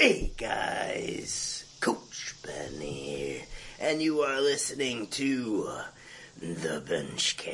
[0.00, 3.42] Hey guys, Coach Ben here,
[3.78, 5.68] and you are listening to
[6.40, 7.50] the Benchcast.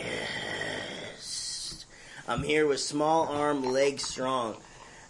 [2.28, 4.58] I'm here with Small Arm Leg Strong.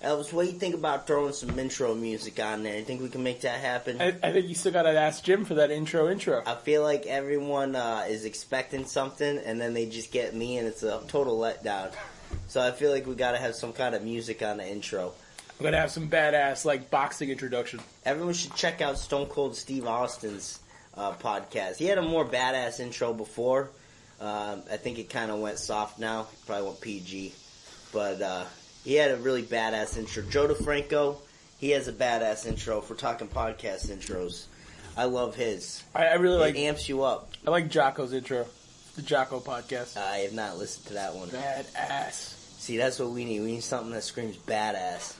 [0.03, 2.79] Elvis, what do you think about throwing some intro music on there?
[2.79, 4.01] You think we can make that happen?
[4.01, 6.43] I, I think you still gotta ask Jim for that intro intro.
[6.47, 10.67] I feel like everyone uh, is expecting something, and then they just get me, and
[10.67, 11.93] it's a total letdown.
[12.49, 15.13] So I feel like we gotta have some kind of music on the intro.
[15.59, 17.81] I'm gonna have some badass like boxing introduction.
[18.05, 20.61] Everyone should check out Stone Cold Steve Austin's
[20.95, 21.77] uh, podcast.
[21.77, 23.71] He had a more badass intro before.
[24.21, 26.27] Uh, I think it kind of went soft now.
[26.47, 27.33] Probably went PG,
[27.91, 28.45] but uh,
[28.85, 30.23] he had a really badass intro.
[30.25, 31.17] Joe DeFranco,
[31.59, 32.79] he has a badass intro.
[32.79, 34.45] If we're talking podcast intros,
[34.95, 35.83] I love his.
[35.95, 37.31] I, I really It like amps you up.
[37.47, 38.47] I like Jocko's intro,
[38.95, 39.97] the Jocko podcast.
[39.97, 41.29] I have not listened to that one.
[41.29, 42.35] Badass.
[42.59, 43.41] See, that's what we need.
[43.41, 45.15] We need something that screams badass.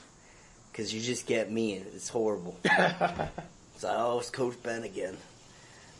[0.77, 2.55] Because you just get me, and it's horrible.
[3.73, 5.15] It's like, oh, it's Coach Ben again.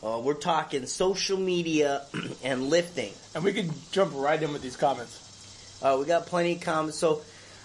[0.02, 2.04] Uh, we're talking social media
[2.42, 3.12] and lifting.
[3.36, 5.78] And we can jump right in with these comments.
[5.80, 6.98] Uh, we got plenty of comments.
[6.98, 7.22] So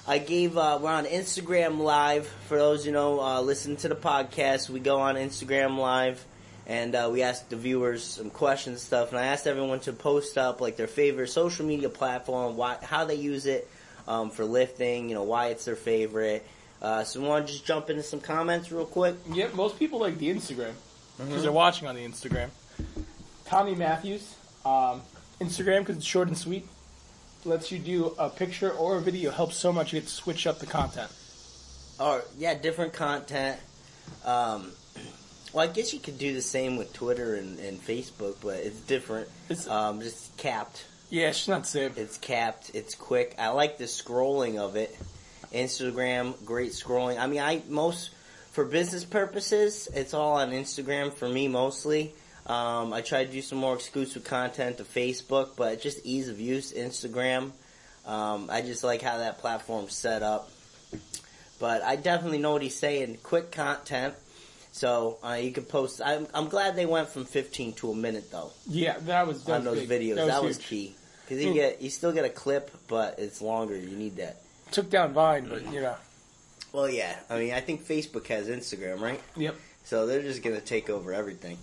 [0.08, 2.28] I gave, uh, we're on Instagram Live.
[2.48, 6.24] For those, you know, uh, listen to the podcast, we go on Instagram Live
[6.68, 9.10] and uh, we ask the viewers some questions and stuff.
[9.10, 13.06] And I asked everyone to post up like their favorite social media platform, why, how
[13.06, 13.68] they use it
[14.08, 16.46] um, for lifting, you know, why it's their favorite.
[16.84, 19.16] Uh, so we want to just jump into some comments real quick.
[19.32, 20.74] Yeah, most people like the Instagram
[21.18, 21.42] because Mm-hmm.
[21.42, 22.50] they're watching on the Instagram.
[23.46, 25.02] Tommy Matthews, um,
[25.40, 26.68] Instagram because it's short and sweet.
[27.46, 29.30] Lets you do a picture or a video.
[29.32, 29.94] Helps so much.
[29.94, 31.12] You get to switch up the content.
[32.00, 33.60] Or yeah, different content.
[34.26, 34.72] Um,
[35.54, 38.80] well, I guess you could do the same with Twitter and, and Facebook, but it's
[38.82, 39.28] different.
[39.50, 40.86] It's Um, just capped.
[41.10, 41.92] yeah, it's not the same.
[41.98, 42.72] It's capped.
[42.74, 43.36] It's quick.
[43.38, 44.98] I like the scrolling of it.
[45.54, 47.20] Instagram, great scrolling.
[47.20, 48.12] I mean, I most
[48.52, 52.14] for business purposes, it's all on Instagram for me mostly.
[52.46, 56.40] Um, I try to do some more exclusive content to Facebook, but just ease of
[56.40, 57.52] use, Instagram.
[58.06, 60.50] Um, I just like how that platform's set up.
[61.60, 63.20] But I definitely know what he's saying.
[63.24, 64.16] Quick content.
[64.74, 66.02] So uh, you can post.
[66.04, 69.60] I'm, I'm glad they went from 15 to a minute though Yeah, that was that
[69.62, 70.02] on was those big.
[70.02, 70.16] videos.
[70.16, 70.68] That, was, huge.
[70.68, 73.78] key because you get you still get a clip, but it's longer.
[73.78, 74.42] You need that.
[74.74, 75.96] Took down Vine, but you know.
[76.72, 77.16] Well, yeah.
[77.30, 79.22] I mean, I think Facebook has Instagram, right?
[79.38, 79.56] Yep.
[79.84, 81.58] So they're just gonna take over everything.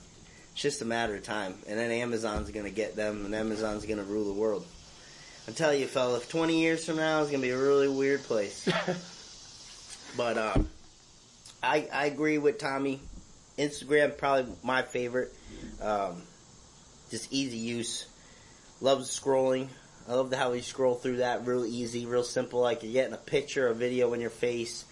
[0.53, 4.04] It's just a matter of time, and then Amazon's gonna get them, and Amazon's gonna
[4.04, 4.65] rule the world.
[5.49, 8.22] I tell you, fella, if 20 years from now, it's gonna be a really weird
[8.22, 8.69] place.
[10.16, 10.69] But um,
[11.62, 13.00] I I agree with Tommy.
[13.59, 15.34] Instagram probably my favorite.
[15.81, 16.22] Um,
[17.10, 18.06] just easy use.
[18.81, 19.69] Love scrolling.
[20.10, 22.59] I love how you scroll through that real easy, real simple.
[22.60, 24.84] Like you're getting a picture, a video in your face.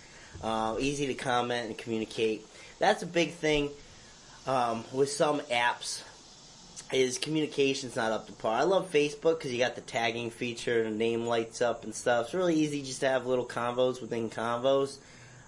[0.44, 2.46] Uh, easy to comment and communicate.
[2.78, 3.70] That's a big thing
[4.46, 6.02] um, with some apps.
[6.92, 8.60] Is communication's not up to par.
[8.60, 12.26] I love Facebook because you got the tagging feature and name lights up and stuff.
[12.26, 14.96] It's really easy just to have little convos within convos.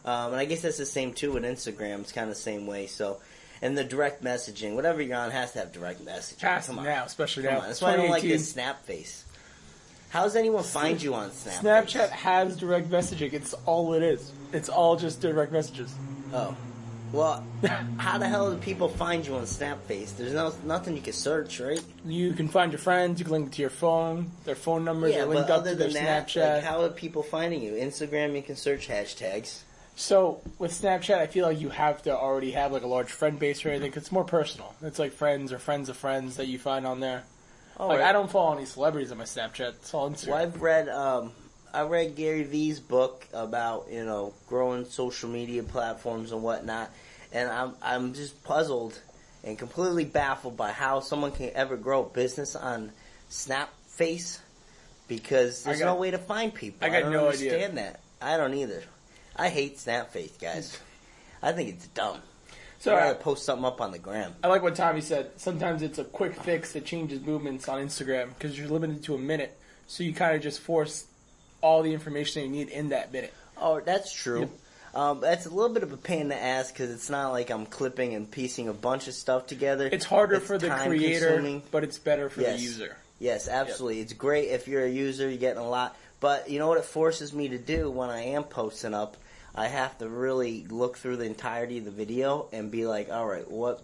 [0.04, 2.00] Um, and I guess that's the same too with Instagram.
[2.00, 2.88] It's kind of the same way.
[2.88, 3.20] So,
[3.62, 6.40] and the direct messaging, whatever you're on, has to have direct messaging.
[6.40, 7.60] Has Come on, now, especially come now.
[7.60, 7.66] on.
[7.68, 9.24] That's why I don't like this Snap face.
[10.10, 11.60] How does anyone find you on Snapchat?
[11.62, 13.32] Snapchat has direct messaging.
[13.32, 14.32] It's all it is.
[14.52, 15.94] It's all just direct messages.
[16.34, 16.56] Oh,
[17.12, 17.44] well,
[17.96, 20.16] how the hell do people find you on Snapface?
[20.16, 21.80] There's no nothing you can search, right?
[22.04, 23.20] You can find your friends.
[23.20, 24.32] You can link to your phone.
[24.44, 26.54] Their phone numbers yeah, are but linked up other to their than that, Snapchat.
[26.56, 27.72] like, how are people finding you?
[27.74, 29.60] Instagram, you can search hashtags.
[29.94, 33.38] So with Snapchat, I feel like you have to already have like a large friend
[33.38, 33.92] base or anything.
[33.92, 34.74] 'cause it's more personal.
[34.82, 37.24] It's like friends or friends of friends that you find on there.
[37.80, 38.00] Oh, like.
[38.02, 39.70] I don't follow any celebrities on my Snapchat.
[39.70, 40.28] It's all Instagram.
[40.28, 41.32] Well, I've read um,
[41.72, 46.90] I read Gary Vee's book about you know growing social media platforms and whatnot,
[47.32, 49.00] and I'm I'm just puzzled
[49.44, 52.92] and completely baffled by how someone can ever grow a business on
[53.30, 54.38] Snapface
[55.08, 56.86] because I there's got- no way to find people.
[56.86, 57.82] I got don't no understand idea.
[57.82, 58.00] that.
[58.20, 58.82] I don't either.
[59.34, 60.78] I hate Snapface, guys.
[61.42, 62.20] I think it's dumb.
[62.80, 64.34] So I, rather post something up on the gram.
[64.42, 65.30] I like what Tommy said.
[65.36, 69.18] Sometimes it's a quick fix that changes movements on Instagram because you're limited to a
[69.18, 69.56] minute.
[69.86, 71.06] So you kind of just force
[71.62, 73.32] all the information you need in that minute.
[73.56, 74.40] Oh, that's true.
[74.40, 74.50] Yep.
[74.92, 77.50] Um, that's a little bit of a pain in the ass because it's not like
[77.50, 79.88] I'm clipping and piecing a bunch of stuff together.
[79.92, 81.62] It's harder It's for the creator, time-consuming.
[81.70, 82.56] but it's better for Yes.
[82.58, 82.96] the user.
[83.20, 84.00] Yes, absolutely.
[84.00, 85.96] It's great if you're a user, you're getting a lot.
[86.18, 89.16] But you know what it forces me to do when I am posting up?
[89.54, 93.26] I have to really look through the entirety of the video and be like, all
[93.26, 93.82] right, what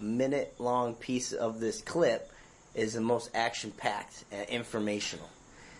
[0.00, 2.30] minute long piece of this clip
[2.74, 5.28] is the most action packed and informational?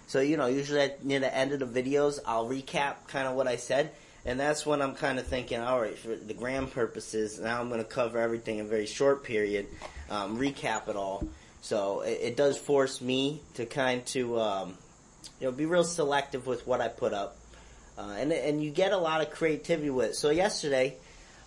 [0.09, 3.35] So, you know, usually at, near the end of the videos, I'll recap kind of
[3.35, 3.93] what I said.
[4.25, 7.69] And that's when I'm kind of thinking, all right, for the gram purposes, now I'm
[7.69, 9.67] going to cover everything in a very short period,
[10.11, 11.27] um, recap it all.
[11.63, 14.75] So it, it does force me to kind to, um,
[15.41, 17.38] you know, be real selective with what I put up.
[17.99, 20.15] Uh, and, and you get a lot of creativity with it.
[20.15, 20.97] So yesterday,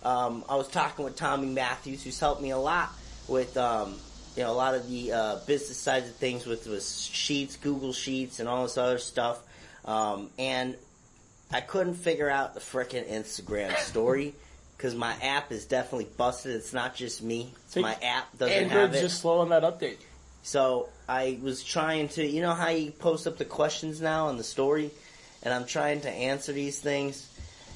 [0.02, 2.90] um, I was talking with Tommy Matthews, who's helped me a lot
[3.26, 3.94] with, um,
[4.36, 7.92] you know, a lot of the uh, business sides of things with, with Sheets, Google
[7.94, 9.42] Sheets, and all this other stuff.
[9.86, 10.76] Um, and
[11.50, 14.34] I couldn't figure out the frickin' Instagram story
[14.76, 16.54] because my app is definitely busted.
[16.56, 17.52] It's not just me.
[17.68, 19.00] See, my app doesn't Android's have it.
[19.00, 19.96] just slow on that update.
[20.42, 24.38] So I was trying to, you know how you post up the questions now on
[24.38, 24.90] the story,
[25.42, 27.28] and I'm trying to answer these things,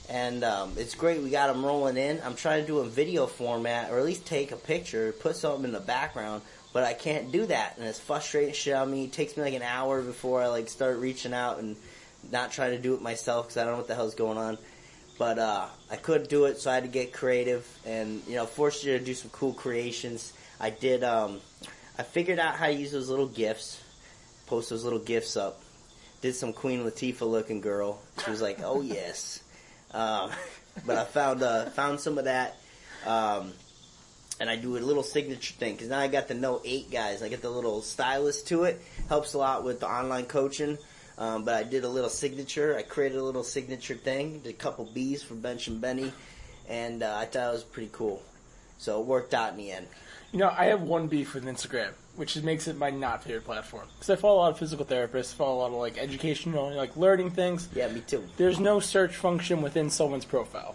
[0.08, 1.22] and um, it's great.
[1.22, 2.20] We got them rolling in.
[2.24, 5.64] I'm trying to do a video format, or at least take a picture, put something
[5.64, 6.42] in the background,
[6.72, 9.04] but I can't do that, and it's frustrating shit on me.
[9.04, 11.76] It takes me like an hour before I like start reaching out and
[12.30, 14.58] not trying to do it myself because I don't know what the hell's going on.
[15.18, 18.44] But uh, I couldn't do it, so I had to get creative, and you know,
[18.44, 20.32] forced you to do some cool creations.
[20.60, 21.02] I did.
[21.02, 21.40] Um,
[21.98, 23.82] I figured out how to use those little gifs,
[24.46, 25.62] post those little gifs up.
[26.20, 28.00] Did some Queen Latifah looking girl.
[28.24, 29.40] She was like, "Oh yes,"
[29.92, 30.30] um,
[30.86, 32.56] but I found uh, found some of that,
[33.06, 33.52] um,
[34.40, 37.22] and I do a little signature thing because now I got the Note Eight guys.
[37.22, 38.80] I get the little stylus to it.
[39.08, 40.78] Helps a lot with the online coaching.
[41.18, 42.76] Um, but I did a little signature.
[42.76, 44.40] I created a little signature thing.
[44.40, 46.12] Did a couple B's for Bench and Benny,
[46.68, 48.22] and uh, I thought it was pretty cool.
[48.78, 49.86] So it worked out in the end.
[50.32, 53.86] You know, I have one beef with Instagram, which makes it my not favorite platform.
[53.94, 56.96] Because I follow a lot of physical therapists, follow a lot of like educational, like
[56.96, 57.68] learning things.
[57.74, 58.24] Yeah, me too.
[58.36, 60.74] There's no search function within someone's profile.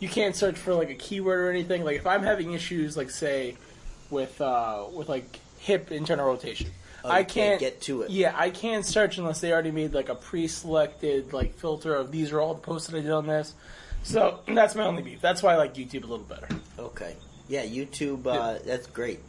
[0.00, 1.84] You can't search for like a keyword or anything.
[1.84, 3.56] Like if I'm having issues, like say,
[4.10, 6.70] with uh, with like hip internal rotation,
[7.04, 8.10] Oh, I you can't, get to it.
[8.10, 12.32] Yeah, I can't search unless they already made like a pre-selected like filter of these
[12.32, 13.54] are all the posts that I did on this.
[14.02, 15.20] So that's my only beef.
[15.20, 16.48] That's why I like YouTube a little better.
[16.78, 17.16] Okay.
[17.48, 18.26] Yeah, YouTube.
[18.26, 19.20] Uh, That's great.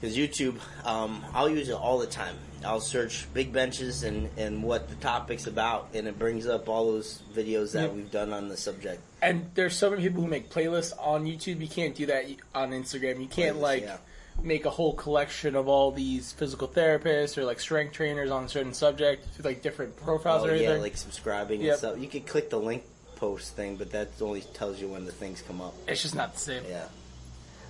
[0.00, 2.36] Because YouTube, um, I'll use it all the time.
[2.64, 6.92] I'll search big benches and, and what the topic's about, and it brings up all
[6.92, 7.94] those videos that Yeah.
[7.94, 9.00] we've done on the subject.
[9.22, 11.60] And there's so many people who make playlists on YouTube.
[11.60, 13.20] You can't do that on Instagram.
[13.20, 13.96] You can't like yeah.
[14.42, 18.48] make a whole collection of all these physical therapists or like strength trainers on a
[18.48, 20.68] certain subject with like different profiles Oh or anything.
[20.76, 21.70] yeah, like subscribing Yep.
[21.70, 21.98] and stuff.
[21.98, 22.84] You could click the link
[23.16, 25.74] post thing, but that only tells you when the things come up.
[25.88, 26.62] it's just not the same.
[26.68, 26.84] Yeah.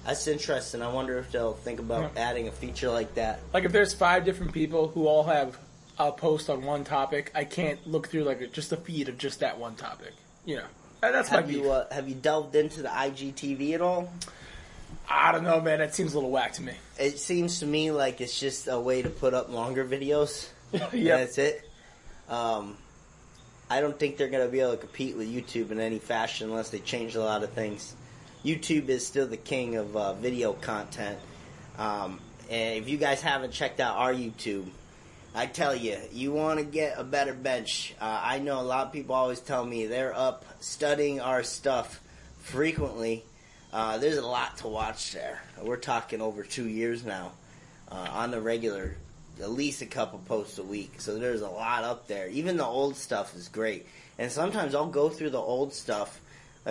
[0.06, 0.80] That's interesting.
[0.82, 2.22] I wonder if they'll think about Yeah.
[2.30, 3.40] adding a feature like that.
[3.52, 5.58] Like if there's five different people who all have
[5.98, 9.40] a post on one topic, I can't look through like just a feed of just
[9.40, 10.12] that one topic.
[10.46, 10.64] You know,
[11.02, 11.56] And that's my Have beef.
[11.58, 14.10] you uh, have you delved into the IGTV at all?
[15.10, 15.78] I don't know, man.
[15.80, 16.72] That seems a little whack to me.
[16.98, 20.48] It seems to me like it's just a way to put up longer videos.
[20.72, 20.88] yeah.
[20.92, 21.68] Yeah, that's it.
[22.28, 22.76] Um,
[23.70, 26.48] I don't think they're going to be able to compete with YouTube in any fashion
[26.48, 27.94] unless they change a lot of things.
[28.44, 31.19] YouTube is still the king of uh, video content.
[31.76, 32.20] Um,
[32.50, 34.67] and if you guys haven't checked out our YouTube,
[35.35, 37.94] I tell you, you want to get a better bench.
[38.00, 42.00] Uh, I know a lot of people always tell me they're up studying our stuff
[42.38, 43.25] frequently.
[43.73, 45.43] Uh, there's a lot to watch there.
[45.62, 47.32] We're talking over two years now
[47.90, 48.96] uh, on the regular,
[49.40, 51.00] at least a couple posts a week.
[51.00, 52.29] So there's a lot up there.
[52.29, 53.87] Even the old stuff is great.
[54.19, 56.20] And sometimes I'll go through the old stuff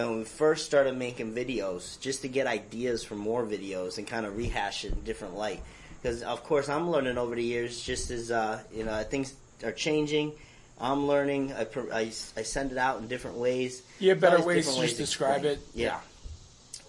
[0.06, 4.26] when we first started making videos just to get ideas for more videos and kind
[4.26, 5.62] of rehash it in different light.
[6.02, 9.72] Because of course I'm learning over the years, just as uh, you know things are
[9.72, 10.34] changing.
[10.80, 11.54] I'm learning.
[11.54, 13.82] I, I, I send it out in different ways.
[14.00, 15.54] You have better ways to just describe explain.
[15.54, 15.60] it.
[15.74, 16.00] Yeah.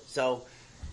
[0.07, 0.43] So,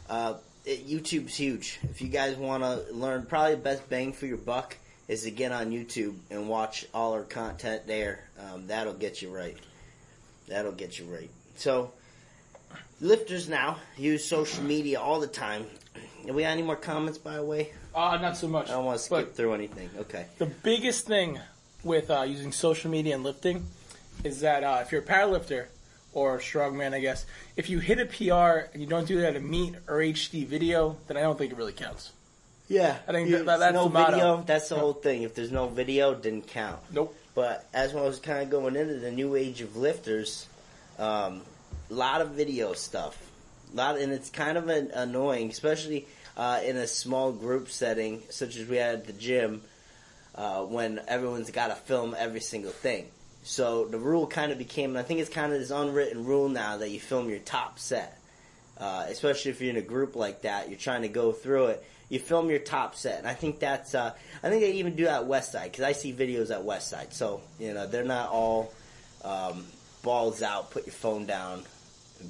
[0.09, 1.79] uh, it, YouTube's huge.
[1.83, 4.77] If you guys want to learn, probably the best bang for your buck
[5.09, 8.23] is to get on YouTube and watch all our content there.
[8.39, 9.57] Um, that'll get you right.
[10.47, 11.29] That'll get you right.
[11.57, 11.91] So,
[13.01, 15.65] lifters now use social media all the time.
[16.25, 17.71] Do we got any more comments, by the way?
[17.93, 18.69] Uh, not so much.
[18.69, 19.89] I don't want to skip But through anything.
[19.99, 20.25] Okay.
[20.39, 21.39] the biggest thing
[21.83, 23.65] with uh, using social media and lifting
[24.23, 25.65] is that uh, if you're a powerlifter
[26.13, 27.25] or a strongman, I guess,
[27.55, 30.45] if you hit a PR and you don't do that at a meet or HD
[30.47, 32.11] video, then I don't think it really counts.
[32.67, 34.43] Yeah, I think you- that- that's no video.
[34.47, 35.21] That's the whole thing.
[35.21, 36.79] If there's no video, it didn't count.
[36.91, 37.15] Nope.
[37.35, 40.47] But as I was kind of going into the new age of lifters,
[40.97, 41.41] um,
[41.89, 43.17] lot of video stuff,
[43.73, 48.57] lot, and it's kind of an, annoying, especially uh, in a small group setting such
[48.57, 49.61] as we had at the gym,
[50.35, 53.07] uh, when everyone's got to film every single thing.
[53.43, 56.49] So the rule kind of became, and I think it's kind of this unwritten rule
[56.49, 58.19] now that you film your top set,
[58.79, 61.85] uh, especially if you're in a group like that, you're trying to go through it.
[62.09, 63.95] You film your top set, and I think that's.
[63.95, 64.13] Uh,
[64.43, 67.41] I think they even do that at Westside because I see videos at Westside, So
[67.59, 68.71] you know they're not all
[69.23, 69.65] um,
[70.03, 71.63] balls out, put your phone down,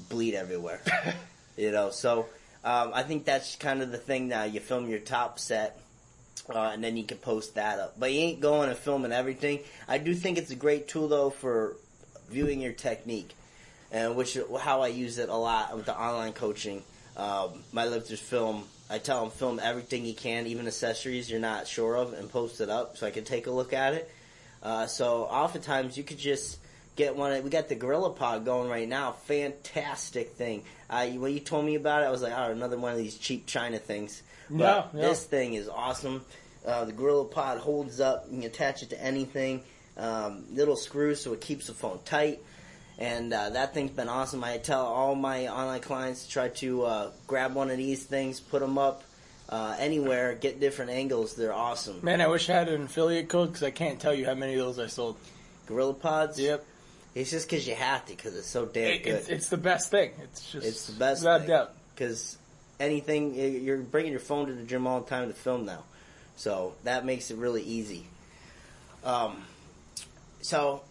[0.08, 0.80] bleed everywhere.
[1.56, 2.26] you know, so
[2.64, 4.44] um, I think that's kind of the thing now.
[4.44, 5.80] You film your top set.
[6.48, 7.98] Uh, and then you can post that up.
[7.98, 9.60] But you ain't going and filming everything.
[9.88, 11.76] I do think it's a great tool though for
[12.28, 13.34] viewing your technique,
[13.90, 16.82] and which how I use it a lot with the online coaching.
[17.16, 18.64] Um, my lifters film.
[18.88, 22.60] I tell them film everything you can, even accessories you're not sure of, and post
[22.60, 24.08] it up so I can take a look at it.
[24.62, 26.58] Uh, so oftentimes you could just
[26.96, 27.42] get one.
[27.44, 29.12] We got the GorillaPod going right now.
[29.12, 30.64] Fantastic thing.
[30.88, 33.16] Uh, when you told me about it, I was like, oh, another one of these
[33.16, 34.22] cheap China things.
[34.50, 35.08] But No, no.
[35.08, 36.24] this thing is awesome.
[36.66, 38.26] Uh, the GorillaPod holds up.
[38.30, 39.62] You can attach it to anything.
[39.96, 42.40] Um, little screws so it keeps the phone tight.
[42.98, 44.42] And uh, that thing's been awesome.
[44.42, 48.40] I tell all my online clients to try to uh, grab one of these things,
[48.40, 49.02] put them up
[49.48, 51.34] uh, anywhere, get different angles.
[51.36, 52.00] They're awesome.
[52.02, 54.54] Man, I wish I had an affiliate code because I can't tell you how many
[54.54, 55.16] of those I sold.
[55.68, 56.38] GorillaPods.
[56.38, 56.64] Yep,
[57.16, 59.14] It's just because you have to, because it's so damn it, good.
[59.14, 60.12] it's, it's the best thing.
[60.22, 61.48] It's just It's the best without thing.
[61.50, 61.72] doubt.
[61.94, 62.36] because
[62.78, 65.82] anything you're bringing your phone to the gym all the time to film now,
[66.36, 68.04] so that makes it really easy.
[69.02, 69.42] Um,
[70.42, 70.82] so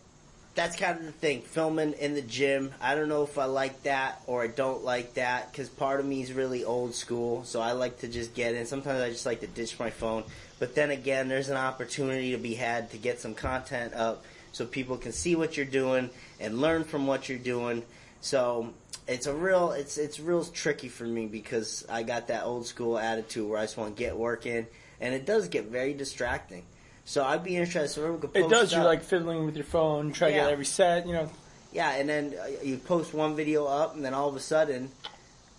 [0.56, 1.42] that's kind of the thing.
[1.42, 5.14] Filming in the gym, I don't know if I like that or I don't like
[5.16, 7.44] that because part of me is really old school.
[7.44, 8.66] So I like to just get in.
[8.66, 10.24] Sometimes I just like to ditch my phone,
[10.58, 14.24] but then again, there's an opportunity to be had to get some content up
[14.56, 16.10] so people can see what you're doing
[16.40, 17.84] and learn from what you're doing.
[18.22, 18.74] So
[19.06, 22.98] it's a real it's it's real tricky for me because I got that old school
[22.98, 24.66] attitude where I just want to get work in,
[25.02, 26.64] and it does get very distracting.
[27.04, 28.02] So I'd be interested.
[28.22, 28.72] Could It does.
[28.72, 31.06] You're up- like fiddling with your phone, try to get every set.
[31.06, 31.30] You know,
[31.74, 34.90] yeah, and then uh, you post one video up, and then all of a sudden,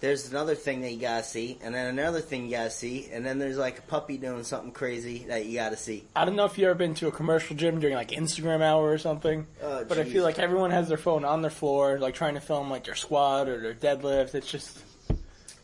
[0.01, 3.25] there's another thing that you gotta see, and then another thing you gotta see, and
[3.25, 6.05] then there's like a puppy doing something crazy that you gotta see.
[6.15, 8.91] I don't know if you ever been to a commercial gym during like Instagram hour
[8.91, 12.15] or something, Oh, but I feel like everyone has their phone on their floor, like
[12.15, 14.35] trying to film like their squat or their deadlift.
[14.35, 14.79] It's just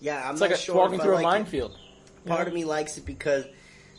[0.00, 1.30] Yeah, I'm it's not like a, sure walking through like a it.
[1.30, 1.76] minefield.
[2.26, 3.44] Part of me likes it because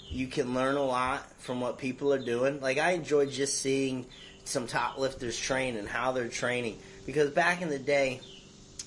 [0.09, 2.59] you can learn a lot from what people are doing.
[2.59, 4.07] Like I enjoy just seeing
[4.45, 6.79] some top lifters train and how they're training.
[7.05, 8.21] Because back in the day,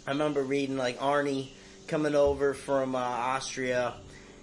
[0.07, 1.49] I remember reading like Arnie
[1.89, 3.95] coming over from uh, Austria,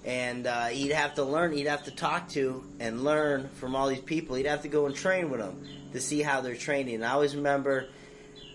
[0.03, 1.53] and uh, he'd have to learn.
[1.53, 4.36] He'd have to talk to and learn from all these people.
[4.36, 6.96] He'd have to go and train with them to see how they're training.
[6.96, 7.88] And I always remember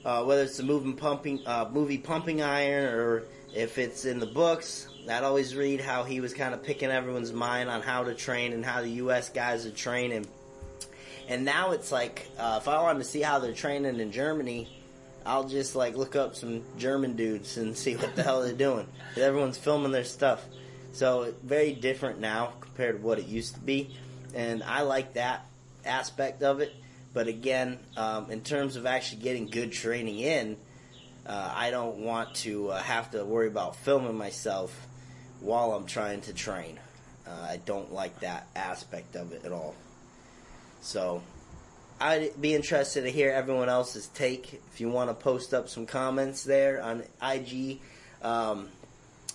[0.04, 3.22] uh, whether it's the moving pumping uh, movie Pumping Iron or
[3.54, 4.88] if it's in the books.
[5.10, 8.52] I'd always read how he was kind of picking everyone's mind on how to train
[8.52, 9.30] and how the U.S.
[9.30, 10.26] guys are training.
[11.26, 14.68] And now it's like, uh, if I want to see how they're training in Germany,
[15.28, 18.86] I'll just like look up some German dudes and see what the hell they're doing.
[19.14, 20.42] Everyone's filming their stuff,
[20.92, 23.94] so very different now compared to what it used to be,
[24.34, 25.44] and I like that
[25.84, 26.74] aspect of it.
[27.12, 30.56] But again, um, in terms of actually getting good training in,
[31.26, 34.74] uh, I don't want to uh, have to worry about filming myself
[35.40, 36.80] while I'm trying to train.
[37.26, 39.74] Uh, I don't like that aspect of it at all.
[40.80, 41.22] So
[42.00, 44.60] I'd be interested to hear everyone else's take.
[44.72, 47.80] If you want to post up some comments there on IG
[48.22, 48.68] um,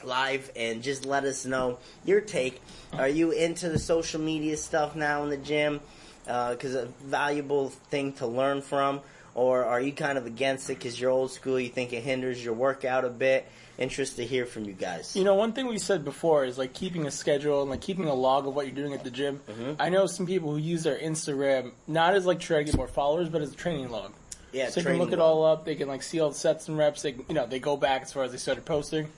[0.01, 2.61] live and just let us know your take.
[2.93, 5.81] Are you into the social media stuff now in the gym?
[6.23, 9.01] Because a valuable thing to learn from,
[9.35, 11.59] or are you kind of against it because you're old school?
[11.59, 13.45] You think it hinders your workout a bit?
[13.77, 15.15] Interested to hear from you guys.
[15.15, 18.05] You know, one thing we said before is like keeping a schedule and like keeping
[18.07, 19.41] a log of what you're doing at the gym.
[19.49, 19.77] Mhm.
[19.79, 22.87] I know some people who use their Instagram not as like trying to get more
[22.87, 24.13] followers, but as a training log.
[24.51, 25.65] yeah, so they can look it all up.
[25.65, 27.01] They can like see all the sets and reps.
[27.01, 29.09] They you know they go back as far as they started posting.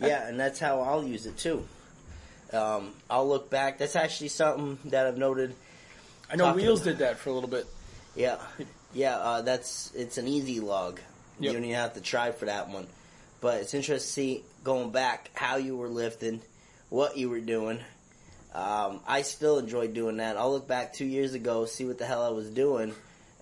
[0.00, 1.66] Yeah, and that's how I'll use it too.
[2.52, 3.78] Um, I'll look back.
[3.78, 5.54] That's actually something that I've noted.
[6.32, 7.66] I know Wheels did that for a little bit.
[8.14, 8.38] Yeah,
[8.94, 9.16] yeah.
[9.18, 11.00] Uh, that's it's an easy log.
[11.40, 11.54] You Yep.
[11.54, 12.86] don't even have to try for that one.
[13.40, 16.42] But it's interesting to see going back how you were lifting,
[16.88, 17.80] what you were doing.
[18.54, 20.36] Um, I still enjoy doing that.
[20.36, 22.92] I'll look back two years ago, see what the hell I was doing,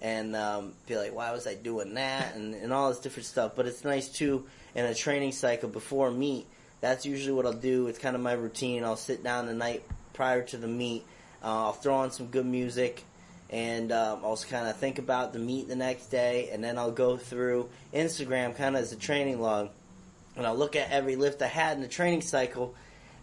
[0.03, 3.53] and um, be like, why was I doing that, and, and all this different stuff.
[3.57, 6.47] But it's nice too in a training cycle before meet.
[6.81, 7.89] That's usually what I'll do.
[7.89, 8.85] It's kind of my routine.
[8.85, 11.05] I'll sit down the night prior to the meet.
[11.43, 13.03] Uh, I'll throw on some good music,
[13.51, 16.93] and um, I'll kind of think about the meet the next day, and then I'll
[16.93, 19.71] go through Instagram kind of as a training log,
[20.39, 22.75] and I'll look at every lift I had in the training cycle,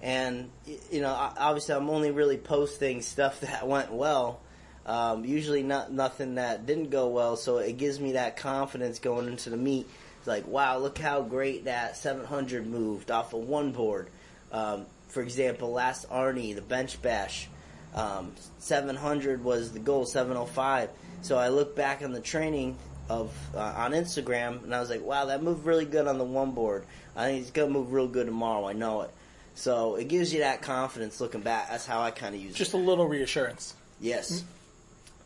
[0.02, 0.52] and
[0.92, 4.42] you know, obviously I'm only really posting stuff that went well.
[4.86, 9.28] Um, usually not nothing that didn't go well, so it gives me that confidence going
[9.28, 9.88] into the meet.
[10.20, 14.10] It's like, wow, look how great that 700 moved off of one board.
[14.52, 17.48] Um, for example, last Arnie, the bench bash,
[17.96, 20.90] um, 700 was the goal, 705.
[21.22, 22.78] So I look back on the training
[23.10, 26.24] of uh, on Instagram, and I was like, wow, that moved really good on the
[26.24, 26.86] one board.
[27.16, 28.68] I think it's gonna move real good tomorrow.
[28.68, 29.12] I know it.
[29.56, 31.70] So it gives you that confidence looking back.
[31.70, 32.64] That's how I kind of use Just it.
[32.64, 33.74] Just a little reassurance.
[34.02, 34.44] Yes.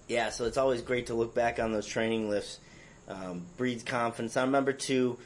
[0.07, 2.59] Yeah, so it's always great to look back on those training lifts.
[3.07, 4.37] Um, breeds confidence.
[4.37, 5.17] I remember too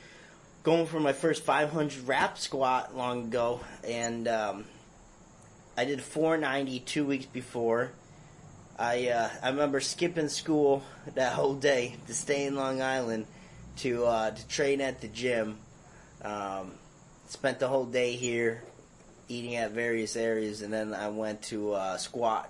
[0.64, 4.66] going for my first 500 rap squat long ago, and um,
[5.78, 7.92] I did 490 two weeks before.
[8.80, 13.28] I uh, I remember skipping school that whole day to stay in Long Island
[13.78, 15.58] to uh, to train at the gym.
[16.24, 16.74] Um,
[17.28, 18.64] spent the whole day here,
[19.28, 22.50] eating at various areas, and then I went to uh, squat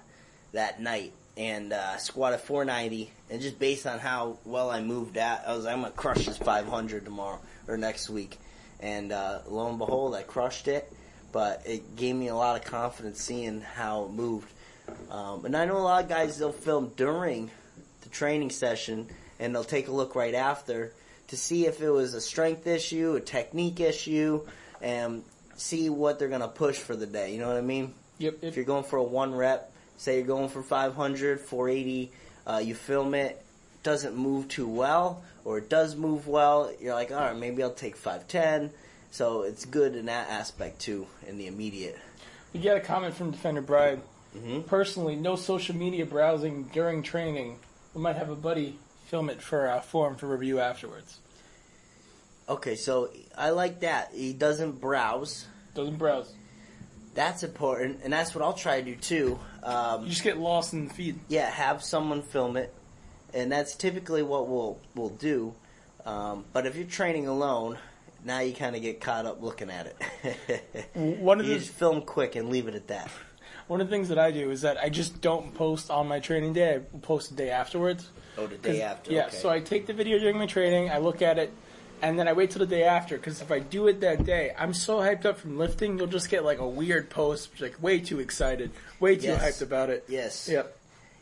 [0.51, 3.12] that night and uh, squatted 490.
[3.30, 6.25] And just based on how well I moved at, I was like, I'm gonna crush
[6.25, 8.38] this 500 tomorrow or next week.
[8.80, 10.92] And uh, lo and behold, I crushed it.
[11.32, 14.51] But it gave me a lot of confidence seeing how it moved.
[15.10, 17.50] Um, and I know a lot of guys they'll film during
[18.01, 19.08] the training session
[19.39, 20.94] and they'll take a look right after
[21.27, 24.46] to see if it was a strength issue, a technique issue,
[24.82, 25.24] and
[25.56, 27.34] see what they're gonna push for the day.
[27.34, 27.94] You know what I mean?
[28.20, 28.39] Yep.
[28.42, 32.12] If you're going for a one rep, say you're going for 500, 480,
[32.46, 33.44] uh, you film it,
[33.84, 37.72] doesn't move too well, or it does move well, you're like, all right, maybe I'll
[37.72, 38.72] take 510.
[39.12, 42.00] So it's good in that aspect too, in the immediate.
[42.53, 44.01] We got a comment from Defender Bride.
[44.34, 47.58] hmm Personally, no social media browsing during training.
[47.94, 48.77] We might have a buddy
[49.13, 51.20] film it for a form for review afterwards.
[52.50, 54.10] Okay, so I like that.
[54.12, 55.46] He doesn't browse.
[55.75, 56.34] Doesn't browse.
[57.13, 59.39] That's important, and that's what I'll try to do too.
[59.62, 61.20] Um, You just get lost in the feed.
[61.27, 62.74] yeah, have someone film it,
[63.36, 65.53] and that's typically what we'll we'll do.
[66.08, 67.77] Um, but if you're training alone,
[68.25, 69.93] now you kind of get caught up looking at
[70.24, 70.89] it.
[70.96, 73.12] One of you the just film quick and leave it at that.
[73.67, 76.20] one of the things that I do is that I just don't post on my
[76.20, 76.77] training day.
[76.77, 78.10] I post the day afterwards.
[78.38, 79.12] Oh, the day after.
[79.12, 79.36] Yeah, okay.
[79.38, 81.52] so I take the video during my training, I look at it,
[82.02, 83.18] and then I wait till the day after.
[83.18, 86.30] Because if I do it that day, I'm so hyped up from lifting, you'll just
[86.30, 89.60] get like a weird post, like way too excited, way too Yes.
[89.60, 90.06] hyped about it.
[90.08, 90.50] yes.
[90.52, 90.78] Yep.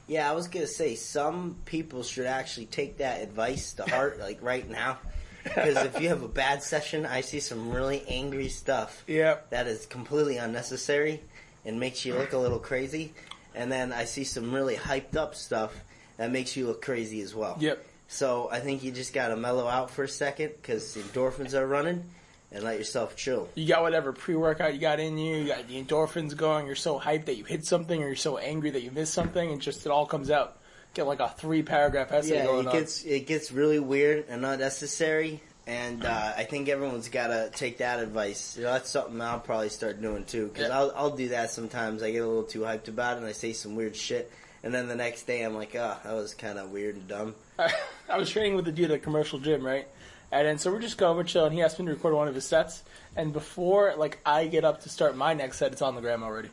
[0.08, 4.40] Yeah, I was gonna say some people should actually take that advice to heart, like
[4.42, 4.98] right now,
[5.44, 9.04] because if you have a bad session, I see some really angry stuff.
[9.08, 9.50] Yep.
[9.52, 11.22] that is completely unnecessary
[11.66, 13.14] and makes you look a little crazy.
[13.54, 15.74] And then I see some really hyped up stuff
[16.22, 17.58] that makes you look crazy as well.
[17.60, 17.84] Yep.
[18.08, 21.66] So I think you just gotta mellow out for a second because the endorphins are
[21.66, 22.04] running
[22.52, 23.48] and let yourself chill.
[23.56, 27.00] You got whatever pre-workout you got in you, you got the endorphins going, you're so
[27.00, 29.86] hyped that you hit something, or you're so angry that you missed something, and just
[29.86, 30.58] it all comes out.
[30.94, 32.74] Get like a three paragraph essay Yeah, going it on.
[32.74, 35.42] gets it gets really weird and unnecessary.
[35.68, 38.58] And uh, I think everyone's gotta take that advice.
[38.58, 40.48] You know, that's something I'll probably start doing too.
[40.48, 40.78] Because Yeah.
[40.78, 42.04] I'll I'll do that sometimes.
[42.04, 44.30] I get a little too hyped about it and I say some weird shit.
[44.64, 47.36] And then the next day I'm like, oh, that was kind of weird and dumb.
[48.10, 49.88] I was training with the dude at a commercial gym, right?
[50.32, 51.52] And then so we're just going, we're chilling.
[51.52, 52.84] He asked me to record one of his sets,
[53.16, 56.24] and before like I get up to start my next set, it's on the gram
[56.24, 56.50] already.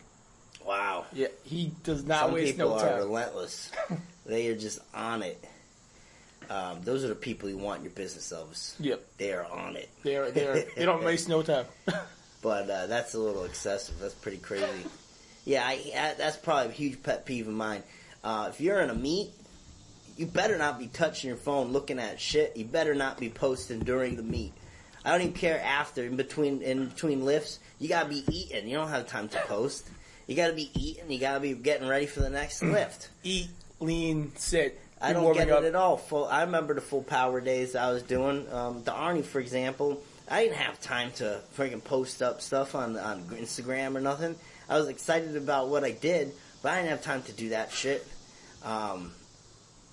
[0.66, 1.07] Wow.
[1.12, 3.71] Yeah, he does not Some waste people no are relentless.
[4.27, 5.42] they are just on it.
[6.51, 8.75] Um, those are the people you want in your business, Elvis.
[8.81, 9.90] Yep, They are on it.
[10.03, 10.31] they are.
[10.31, 10.64] They are.
[10.77, 11.66] They don't waste no time.
[12.42, 13.99] But uh, that's a little excessive.
[14.01, 14.64] That's pretty crazy.
[15.44, 17.83] yeah, I, I, that's probably a huge pet peeve of mine.
[18.22, 19.31] Uh, if you're in a meet,
[20.16, 22.57] you better not be touching your phone, looking at shit.
[22.57, 24.52] You better not be posting during the meet.
[25.04, 27.61] I don't even care after, in between, in between lifts.
[27.78, 28.68] You gotta be eating.
[28.68, 29.88] You don't have time to post.
[30.26, 31.11] You gotta be eating.
[31.11, 33.09] You gotta be getting ready for the next lift.
[33.22, 33.48] Eat,
[33.81, 34.81] lean, sit.
[35.00, 35.62] I don't get up.
[35.62, 35.96] it at all.
[35.96, 36.26] Full.
[36.26, 38.52] I remember the full power days I was doing.
[38.52, 42.96] Um, the Arnie, for example, I didn't have time to freaking post up stuff on
[42.98, 44.35] on Instagram or nothing.
[44.68, 47.73] I was excited about what I did, but I didn't have time to do that
[47.73, 48.07] shit.
[48.64, 49.12] Um,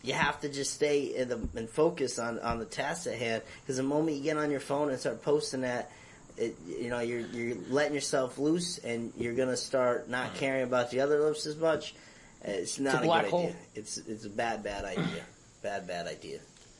[0.03, 3.41] you have to just stay in the and focus on on the task at hand
[3.61, 5.91] because the moment you get on your phone and start posting that.
[6.37, 10.91] It, you know, you're you're letting yourself loose, and you're gonna start not caring about
[10.91, 11.95] the other lifts as much.
[12.43, 13.39] It's not a, black good hole.
[13.43, 13.55] idea.
[13.73, 15.23] It's it's a bad bad idea.
[15.63, 16.39] bad bad idea.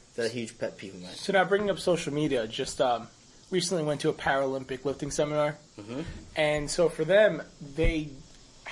[0.09, 1.13] It's a huge pet peeve of mine.
[1.15, 3.07] So now bringing up social media, just um,
[3.49, 6.03] recently went to a Paralympic lifting seminar, Mhm.
[6.35, 7.41] and so for them,
[7.77, 8.09] they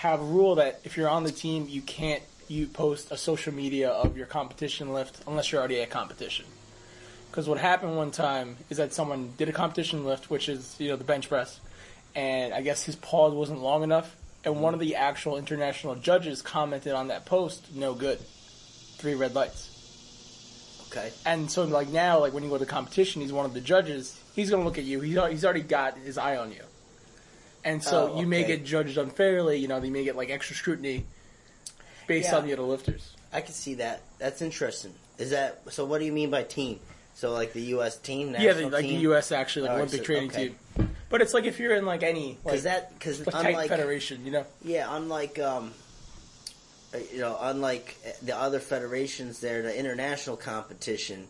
[0.04, 3.54] have a rule that if you're on the team, you can't you post a social
[3.54, 6.46] media of your competition lift unless you're already at competition.
[7.32, 10.90] Because what happened one time is that someone did a competition lift, which is you
[10.90, 11.58] know the bench press,
[12.16, 14.14] and I guess his pause wasn't long enough,
[14.44, 18.20] and one of the actual international judges commented on that post, no good,
[18.98, 19.70] three red lights.
[20.92, 21.12] Okay.
[21.26, 24.20] And so, like now, like when you go to competition, he's one of the judges.
[24.36, 25.00] He's going to look at you.
[25.00, 26.64] He's he's already got his eye on you,
[27.64, 28.58] and so Oh, you may okay.
[28.58, 29.58] get judged unfairly.
[29.58, 31.06] You know, they may get like extra scrutiny
[32.08, 32.38] based Yeah.
[32.38, 33.16] on the other lifters.
[33.32, 34.02] I can see that.
[34.20, 34.94] That's interesting.
[35.18, 35.86] Is that so?
[35.86, 36.80] What do you mean by team?
[37.16, 37.98] So like the U.S.
[37.98, 38.96] team, yeah, the, like team?
[38.96, 39.32] the U.S.
[39.32, 40.48] actually like Alright, Olympic so- training okay.
[40.78, 40.90] team.
[41.10, 44.26] But it's like if you're in like any like, Because that because like unlike federation,
[44.26, 44.46] you know.
[44.64, 45.72] yeah, unlike um,
[46.94, 51.28] uh, you know, unlike uh, the other federations, there the international competition,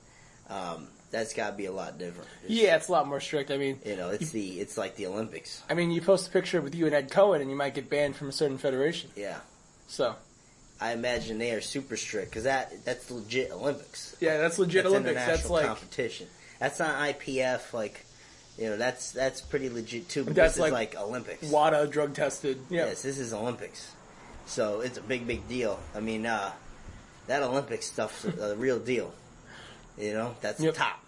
[0.50, 2.28] um, that's got to be a lot different.
[2.44, 3.50] It's- Yeah, it's a lot more strict.
[3.52, 5.62] I mean, you know, it's the it's like the Olympics.
[5.70, 7.90] I mean, you post a picture with you and Ed Coan, and you might get
[7.90, 9.10] banned from a certain federation.
[9.16, 9.38] Yeah,
[9.88, 10.16] So
[10.82, 14.16] I imagine they are super strict because that that's legit Olympics.
[14.20, 15.26] yeah, that's legit That's Olympics.
[15.26, 16.28] That's like competition.
[16.60, 17.72] That's not IPF.
[17.74, 18.06] Like,
[18.58, 20.24] you know, that's that's pretty legit too.
[20.26, 21.48] But That's this is like like Olympics.
[21.50, 22.60] WADA drug tested.
[22.70, 23.92] Yeah, Yes, this is Olympics.
[24.46, 25.80] So it's a big, big deal.
[25.96, 26.52] I mean, uh,
[27.28, 29.14] that Olympic stuff's a, a real deal.
[29.98, 30.74] You know, that's Yep.
[30.74, 31.03] the top.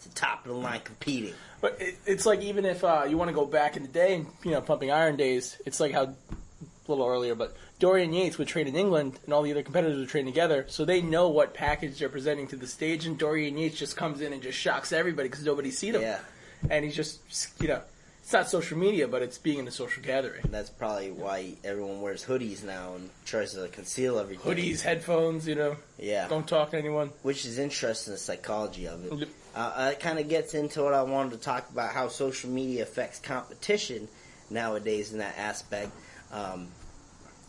[0.00, 1.34] It's the top of the line competing.
[1.60, 4.14] but it, it's like even if uh, you want to go back in the day
[4.14, 6.14] and you know pumping iron days, it's like how a
[6.88, 10.08] little earlier, but Dorian Yates would train in England, and all the other competitors would
[10.08, 13.78] train together, so they know what package they're presenting to the stage, and Dorian Yates
[13.78, 16.20] just comes in and just shocks everybody because nobody's seen him, Yeah,
[16.70, 17.20] and he's just
[17.60, 17.82] you know.
[18.30, 20.42] It's not social media, but it's being in a social gathering.
[20.44, 24.54] and that's probably why everyone wears hoodies now and tries to conceal everything.
[24.54, 27.10] Hoodies, headphones, you know, Yeah, don't talk to anyone.
[27.22, 29.12] which is interesting, the psychology of it.
[29.18, 29.28] Yep.
[29.56, 32.84] Uh, it kind of gets into what I wanted to talk about how social media
[32.84, 34.06] affects competition
[34.48, 35.90] nowadays in that aspect.
[36.30, 36.68] Um,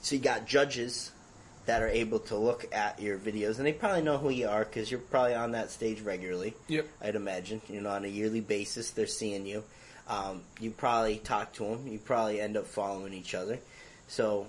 [0.02, 1.12] so you got judges
[1.67, 4.65] that are able to look at your videos, and they probably know who you are
[4.65, 6.56] because you're probably on that stage regularly.
[6.70, 6.88] Yep.
[7.04, 7.62] I'd imagine.
[7.70, 9.63] You know, on a yearly basis, they're seeing you.
[10.08, 11.88] Um, you probably talk to them.
[11.88, 13.60] You probably end up following each other.
[14.08, 14.48] So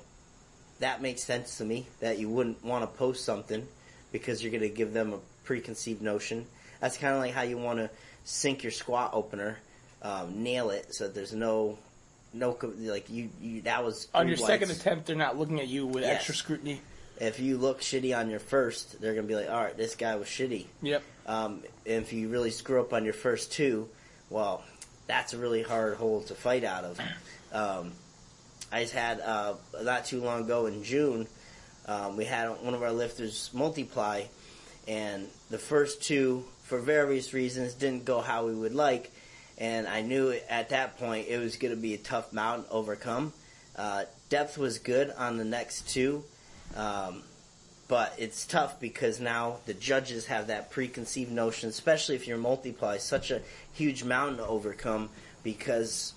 [0.81, 3.67] that makes sense to me that you wouldn't want to post something
[4.11, 6.47] because you're going to give them a preconceived notion.
[6.81, 7.91] That's kind of like how you want to
[8.25, 9.59] sink your squat opener,
[10.03, 11.79] um, nail it so that there's no,
[12.35, 15.69] no like you, you that was On your food second attempt, they're not looking at
[15.69, 16.17] you with Yes.
[16.17, 16.81] extra scrutiny.
[17.21, 19.95] If you look shitty on your first, they're going to be like, all right, this
[19.95, 20.67] guy was shitty.
[20.83, 21.03] Yep.
[21.27, 23.89] Um, if you really screw up on your first two,
[24.29, 24.65] well,
[25.07, 27.01] that's a really hard hole to fight out of.
[27.53, 27.93] Um,
[28.71, 31.27] I just had uh, not too long ago in June,
[31.87, 34.25] um, we had one of our lifters multiply,
[34.87, 39.11] and the first two, for various reasons, didn't go how we would like,
[39.59, 42.71] and I knew at that point it was going to be a tough mountain to
[42.71, 43.33] overcome.
[43.75, 46.25] Uh, depth was good on the next two.
[46.77, 47.23] Um,
[47.93, 52.97] but it's tough because now the judges have that preconceived notion, especially if you're multiply,
[52.97, 53.43] such a
[53.75, 55.11] huge mountain to overcome
[55.43, 56.15] because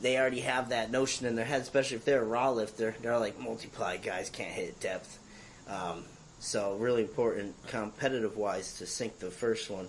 [0.00, 2.94] they already have that notion in their head, especially if they're a raw lifter.
[3.02, 5.18] They're like, multiply guys can't hit depth.
[5.66, 6.04] Um,
[6.38, 9.88] so, really important competitive wise to sink the first one.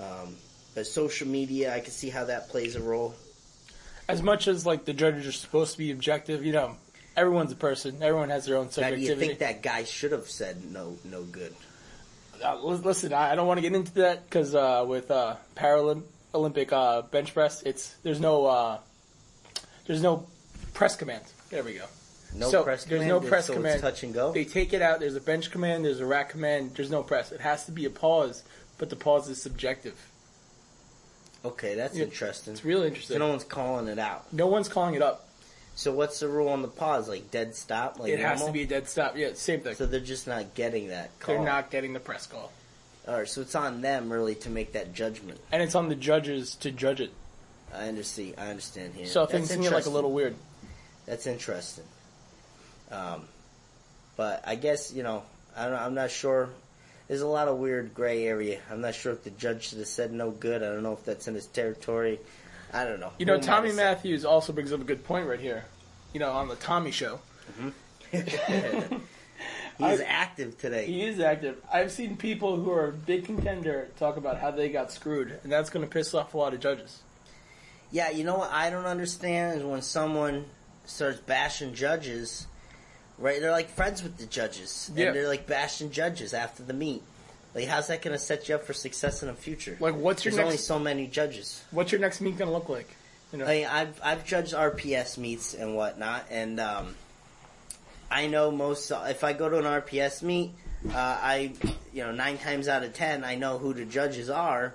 [0.00, 0.34] Um,
[0.74, 3.14] but social media, I can see how that plays a role.
[4.08, 6.78] As much as like the judges are supposed to be objective, you know,
[7.16, 8.02] everyone's a person.
[8.02, 11.22] Everyone has their own Now, do you think that guy should have said no, no
[11.22, 11.54] good?
[12.42, 17.02] Uh, listen, I don't want to get into that because uh, with uh, Paralympic uh,
[17.02, 18.78] bench press, it's there's no uh,
[19.86, 20.26] there's no
[20.74, 21.22] press command.
[21.50, 21.84] There we go.
[22.36, 23.80] No So, press there's command, no press so command.
[23.80, 24.32] touch and go.
[24.32, 24.98] They take it out.
[24.98, 25.84] There's a bench command.
[25.84, 26.72] There's a rack command.
[26.74, 27.30] There's no press.
[27.30, 28.42] It has to be a pause,
[28.76, 29.94] but the pause is subjective.
[31.44, 32.04] Okay, that's Yeah.
[32.04, 32.52] interesting.
[32.54, 33.18] It's really So interesting.
[33.20, 34.32] no one's calling it out.
[34.32, 35.23] No one's calling it up.
[35.76, 37.08] So what's the rule on the pause?
[37.08, 37.98] Like dead stop?
[37.98, 38.46] Like it has normal?
[38.46, 39.16] to be a dead stop.
[39.16, 39.74] Yeah, same thing.
[39.74, 41.34] So they're just not getting that call.
[41.34, 42.52] They're not getting the press call,
[43.08, 45.40] All right, so it's on them really to make that judgment.
[45.50, 47.12] and it's on the judges to judge it.
[47.74, 48.34] I understand.
[48.38, 49.06] I understand here.
[49.06, 50.36] So things can get like a little weird.
[51.06, 51.84] That's interesting.
[52.92, 53.22] Um,
[54.16, 55.24] but I guess you know
[55.56, 56.50] I don't, I'm not sure.
[57.08, 58.60] There's a lot of weird gray area.
[58.70, 60.62] I'm not sure if the judge should have said no good.
[60.62, 62.18] I don't know if that's in his territory.
[62.74, 63.12] I don't know.
[63.18, 63.72] You know, Who Tommy?
[63.72, 65.64] Matthews also brings up a good point right here.
[66.12, 67.20] You know, on the Tommy show.
[67.60, 68.96] Mm-hmm.
[69.84, 70.86] He's active today.
[70.86, 71.60] He is active.
[71.72, 75.50] I've seen people who are a big contender talk about how they got screwed, and
[75.50, 77.02] that's going to piss off a lot of judges.
[77.90, 80.44] Yeah, you know what I don't understand is when someone
[80.84, 82.46] starts bashing judges,
[83.18, 83.40] right?
[83.40, 85.06] They're like friends with the judges, Yeah.
[85.06, 87.02] and they're like bashing judges after the meet.
[87.54, 89.76] Like, how's that going to set you up for success in the future?
[89.78, 91.62] Like, what's your There's only so many judges.
[91.70, 92.88] What's your next meet going to look like?
[93.32, 96.94] You know, I mean, I've I've judged RPS meets and whatnot, and um,
[98.10, 98.92] I know most.
[98.92, 100.52] If I go to an RPS meet,
[100.88, 101.52] uh, I
[101.92, 104.74] you know nine times out of ten I know who the judges are,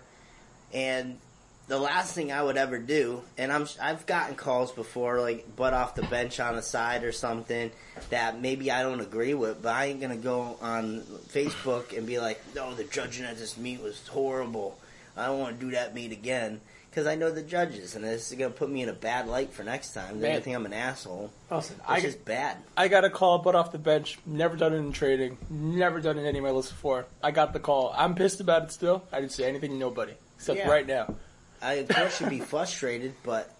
[0.73, 1.19] and
[1.69, 5.73] the last thing I would ever do, and I'm I've gotten calls before like butt
[5.73, 7.71] off the bench on a side or something
[8.09, 11.01] that maybe I don't agree with, but I ain't gonna go on
[11.31, 14.77] Facebook and be like, no, the judging at this meet was horrible.
[15.15, 18.31] I don't want to do that meet again because I know the judges, and this
[18.31, 20.19] is gonna put me in a bad light for next time.
[20.19, 21.29] They're gonna think I'm an asshole.
[21.51, 22.57] Listen, It's I, just bad.
[22.75, 24.17] I got a call, butt off the bench.
[24.25, 25.37] Never done it in trading.
[25.51, 27.05] Never done it in any of my lists before.
[27.21, 27.93] I got the call.
[27.95, 29.03] I'm pissed about it still.
[29.11, 30.67] I didn't say anything to nobody except Yeah.
[30.69, 31.13] right now.
[31.61, 33.53] I of course should be frustrated, but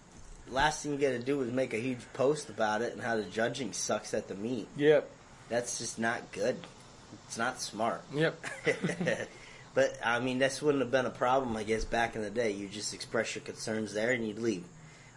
[0.51, 3.15] last thing you got to do is make a huge post about it and how
[3.15, 4.67] the judging sucks at the meet.
[4.77, 5.09] Yep.
[5.49, 6.57] That's just not good.
[7.27, 8.03] It's not smart.
[8.13, 8.45] Yep.
[9.73, 12.51] but I mean, this wouldn't have been a problem, I guess, back in the day.
[12.51, 14.63] You just express your concerns there and you'd leave.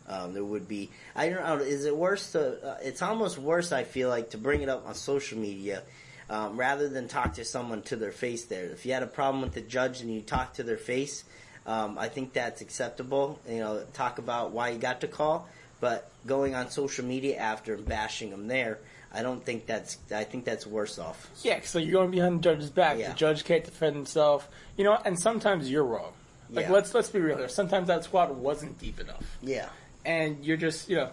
[0.09, 0.91] Um, there would be.
[1.15, 1.65] I don't know.
[1.65, 2.73] Is it worse to?
[2.73, 3.73] Uh, it's almost worse.
[3.73, 5.83] I feel like to bring it up on social media.
[6.31, 8.65] Um, rather than talk to someone to their face there.
[8.65, 11.25] If you had a problem with the judge and you talk to their face,
[11.67, 13.39] um, I think that's acceptable.
[13.49, 15.49] You know, talk about why you got the call,
[15.81, 18.79] but going on social media after and bashing them there,
[19.13, 19.99] I don't think that's.
[20.15, 21.29] I think that's worse off.
[21.43, 22.99] Yeah, so you're going behind the judge's back.
[22.99, 23.11] Yeah.
[23.11, 24.49] The judge can't defend himself.
[24.77, 26.13] You know, and sometimes you're wrong.
[26.51, 26.73] Like Yeah.
[26.73, 27.49] let's let's be real here.
[27.49, 29.69] Sometimes that squat wasn't deep enough, Yeah.
[30.05, 31.11] and you're just you know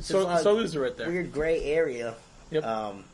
[0.00, 1.08] so so loser right there.
[1.08, 2.14] Weird gray area.
[2.50, 2.64] Yep.
[2.64, 3.04] Um,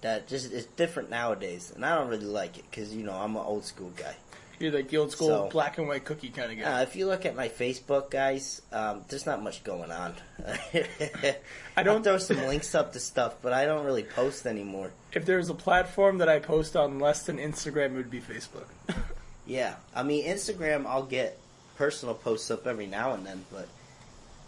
[0.00, 3.36] that just it's different nowadays, and I don't really like it because you know I'm
[3.36, 4.14] an old school guy.
[4.60, 6.80] You're like the old school So- black and white cookie kind of guy.
[6.80, 10.14] Uh, if you look at my Facebook, guys, um, there's not much going on.
[10.46, 11.36] I
[11.76, 14.90] don't- don't throw some links up to stuff, but I don't really post anymore.
[15.12, 18.66] if there's a platform that I post on less than Instagram, it would be Facebook.
[19.46, 21.38] Yeah, I mean Instagram, I'll get
[21.76, 23.66] personal posts up every now and then, but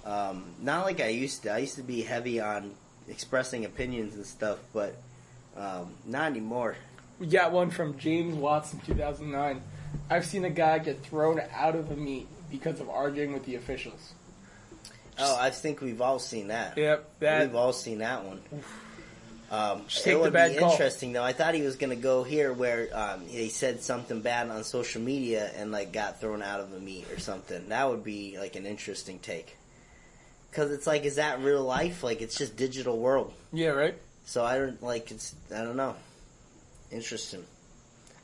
[0.04, 1.52] um, not like I used to.
[1.54, 2.72] I used to be heavy on
[3.08, 4.94] expressing opinions and stuff, but
[5.56, 6.76] um, not anymore.
[7.18, 9.62] we got one from James Watson, 2009.
[10.08, 13.54] I've seen a guy get thrown out of a meet because of arguing with the
[13.56, 14.12] officials.
[15.18, 16.76] Oh, I think we've all seen that.
[16.78, 18.40] Yep, that We've all seen that one.
[19.50, 20.70] Um, it would bad be call.
[20.70, 21.24] interesting though.
[21.24, 24.62] I thought he was going to go here where um, he said something bad on
[24.62, 27.68] social media and like got thrown out of a meet or something.
[27.68, 29.56] That would be like an interesting take.
[30.50, 32.02] Because it's like, is that real life?
[32.04, 33.32] Like it's just digital world.
[33.52, 33.96] yeah, right.
[34.24, 35.34] So I don't like it's.
[35.52, 35.96] I don't know.
[36.92, 37.44] Interesting.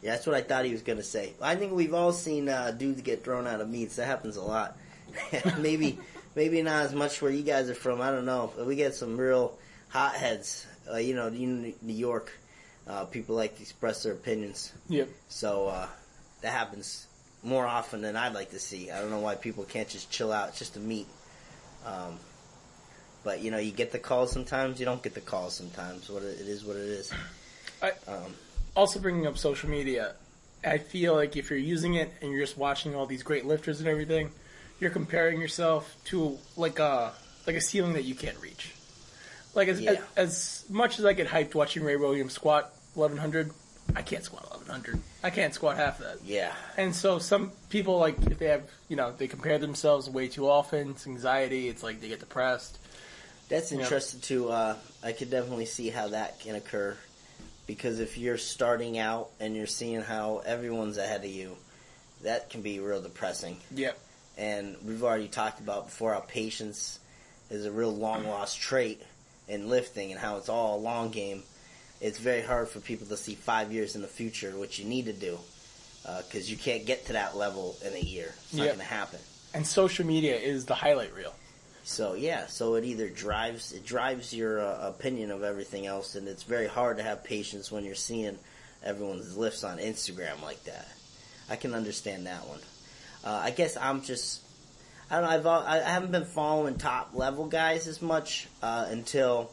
[0.07, 1.33] Yeah, that's what I thought he was going to say.
[1.43, 3.97] I think we've all seen uh, dudes get thrown out of meets.
[3.97, 4.79] That happens a lot.
[5.59, 5.99] maybe,
[6.37, 8.01] maybe not as much where you guys are from.
[8.01, 8.53] I don't know.
[8.57, 10.65] But we get some real hotheads.
[10.89, 12.31] Uh, you know, New York,
[12.87, 14.73] uh, people like to express their opinions.
[14.89, 15.09] Yep.
[15.29, 15.89] So uh,
[16.41, 17.09] that happens
[17.43, 18.93] more often than I'd like to see.
[18.93, 20.51] I don't know why people can't just chill out.
[20.51, 21.09] It's just a meet.
[21.85, 22.21] Um,
[23.25, 24.79] but you know, you get the calls sometimes.
[24.79, 26.09] You don't get the calls sometimes.
[26.09, 27.13] What it it is, what it is.
[27.83, 28.33] I- um,
[28.77, 30.15] also bringing up social media,
[30.65, 33.81] I feel like if you're using it and you're just watching all these great lifters
[33.81, 34.31] and everything,
[34.81, 37.13] you're comparing yourself to like a
[37.47, 38.73] like a ceiling that you can't reach.
[39.55, 39.93] Like as Yeah.
[40.17, 43.53] as, as much as I get hyped watching Ray Williams squat 1100,
[43.95, 45.01] I can't squat 1100.
[45.23, 46.19] I can't squat half that.
[46.25, 50.29] yeah, And so some people like if they have you know they compare themselves way
[50.29, 51.69] too often, it's anxiety.
[51.69, 52.79] It's like they get depressed.
[53.49, 54.51] that's interesting too.
[54.51, 56.97] Uh, I could definitely see how that can occur
[57.67, 61.57] because if you're starting out and you're seeing how everyone's ahead of you,
[62.23, 63.59] that can be real depressing.
[63.75, 63.99] Yep.
[64.39, 66.99] And we've already talked about before how patience
[67.51, 69.03] is a real long lost trait
[69.49, 71.43] in lifting and how it's all a long game.
[72.01, 75.07] It's very hard for people to see five years in the future, which you need
[75.07, 75.39] to do,
[76.05, 78.35] uh, because you can't get to that level in a year.
[78.45, 78.77] It's not Yep.
[78.77, 79.19] going to happen.
[79.55, 81.35] And social media is the highlight reel.
[81.89, 86.27] So yeah, so it either drives it drives your uh, opinion of everything else, and
[86.27, 88.41] it's very hard to have patience when you're seeing
[88.83, 90.89] everyone's lifts on Instagram like that.
[91.49, 92.59] I can understand that one.
[93.25, 94.43] Uh, I guess I'm just
[95.09, 95.53] I don't know.
[95.53, 99.53] I've I haven't been following top level guys as much uh, until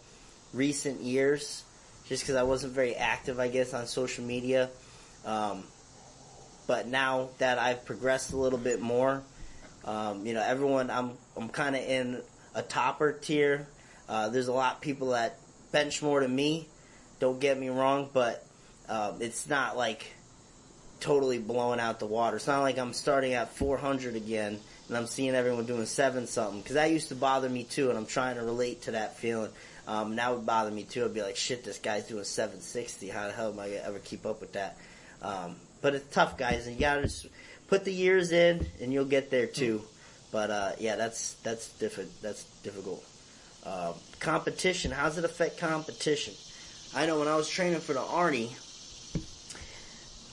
[0.56, 1.64] recent years,
[2.08, 4.72] just because I wasn't very active, I guess, on social media.
[5.24, 5.66] Um,
[6.66, 9.22] but now that I've progressed a little bit more,
[9.86, 12.22] um, you know, everyone, I'm I'm kind of in
[12.56, 13.68] a topper tier.
[14.08, 15.40] Uh, there's a lot of people that
[15.72, 16.68] bench more than me.
[17.20, 18.46] Don't get me wrong, but
[18.90, 20.06] um, it's not like
[21.00, 22.38] totally blowing out the water.
[22.38, 26.62] It's not like I'm starting at 400 again and I'm seeing everyone doing seven something
[26.62, 29.52] because that used to bother me too, and I'm trying to relate to that feeling.
[29.88, 31.04] Um, now it would bother me too.
[31.04, 33.10] I'd be like, shit, this guy's doing 760.
[33.10, 34.78] How the hell am I gonna ever keep up with that?
[35.22, 37.28] Um, but it's tough, guys, and you gotta just
[37.74, 39.82] put the years in, and you'll get there too.
[40.32, 43.04] But uh, yeah, that's that's diffi- That's difficult.
[43.66, 44.92] Uh, competition.
[44.92, 46.36] How does it affect competition?
[46.96, 48.52] I know when I was training for the Arnie,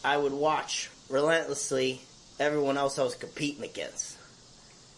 [0.05, 2.03] I would watch relentlessly
[2.39, 4.19] everyone else I was competing against.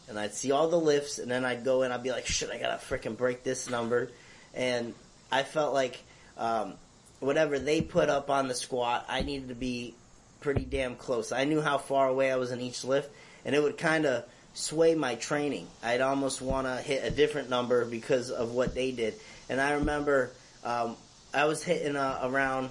[0.08, 2.50] And I'd see all the lifts, and then I'd go in, I'd be like, shit,
[2.50, 4.10] I gotta freaking break this number.
[4.52, 4.94] And
[5.30, 6.02] I felt like
[6.36, 6.74] um,
[7.20, 9.94] whatever they put up on the squat, I needed to be
[10.42, 11.32] pretty damn close.
[11.32, 13.10] I knew how far away I was in each lift,
[13.44, 14.24] and it would kind of
[14.54, 15.66] sway my training.
[15.82, 19.14] I'd almost want to hit a different number because of what they did.
[19.48, 20.30] And I remember
[20.64, 20.96] um,
[21.32, 22.70] I was hitting uh, around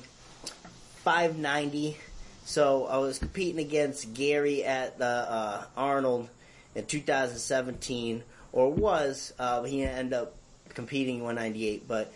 [1.03, 1.97] 590.
[2.43, 6.29] So I was competing against Gary at the uh, Arnold
[6.75, 9.33] in 2017, or was.
[9.39, 10.35] Uh, he ended up
[10.69, 12.13] competing 198, but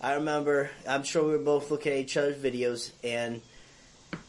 [0.00, 0.70] I remember.
[0.88, 3.40] I'm sure we were both looking at each other's videos, and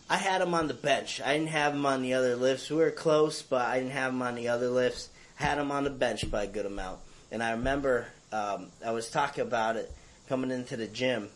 [0.10, 1.22] I had him on the bench.
[1.22, 2.70] I didn't have him on the other lifts.
[2.70, 5.10] We were close, but I didn't have him on the other lifts.
[5.36, 7.00] Had him on the bench by a good amount,
[7.32, 9.90] and I remember um, I was talking about it
[10.28, 11.30] coming into the gym.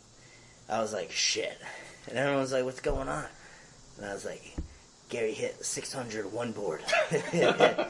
[0.67, 1.57] I was like, "Shit,"
[2.09, 3.25] and everyone was like, "What's going on?"
[3.97, 4.41] And I was like,
[5.13, 6.81] Gary hit 600 one board.
[7.11, 7.87] and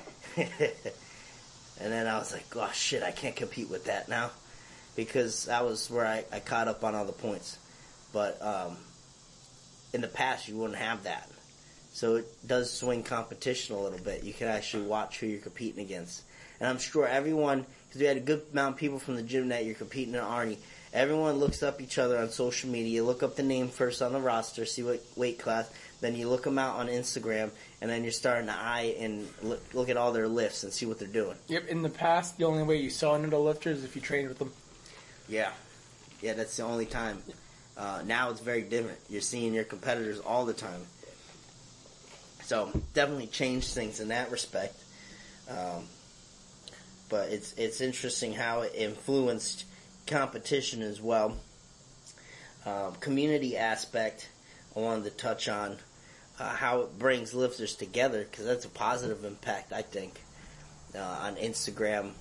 [1.80, 4.32] then I was like, oh shit, I can't compete with that now.
[4.96, 7.58] Because that was where I, I caught up on all the points.
[8.12, 8.76] But um,
[9.94, 11.30] in the past, you wouldn't have that.
[11.94, 14.24] So it does swing competition a little bit.
[14.24, 16.24] You can actually watch who you're competing against.
[16.60, 19.50] And I'm sure everyone, because we had a good amount of people from the gym
[19.50, 20.58] that you're competing in Arnie,
[20.92, 23.04] everyone looks up each other on social media.
[23.04, 25.72] Look up the name first on the roster, see what weight class.
[26.02, 29.62] Then you look them out on Instagram, and then you're starting to eye and look,
[29.74, 31.38] look at all their lifts and see what they're doing.
[31.48, 31.68] Yep.
[31.68, 34.40] In the past, the only way you saw another lifter is if you trained with
[34.40, 34.52] them.
[35.30, 35.52] Yeah,
[36.22, 37.22] yeah, that's the only time.
[37.78, 39.00] Uh, now it's very different.
[39.10, 40.82] You're seeing your competitors all the time.
[42.44, 44.76] So definitely changed things in that respect.
[45.50, 45.86] Um,
[47.10, 49.66] but it's it's interesting how it influenced
[50.08, 51.38] competition as well.
[52.66, 54.30] Um, community aspect,
[54.76, 55.78] I wanted to touch on
[56.40, 60.20] uh, how it brings lifters together because that's a positive impact, I think,
[60.96, 62.12] uh, on Instagram,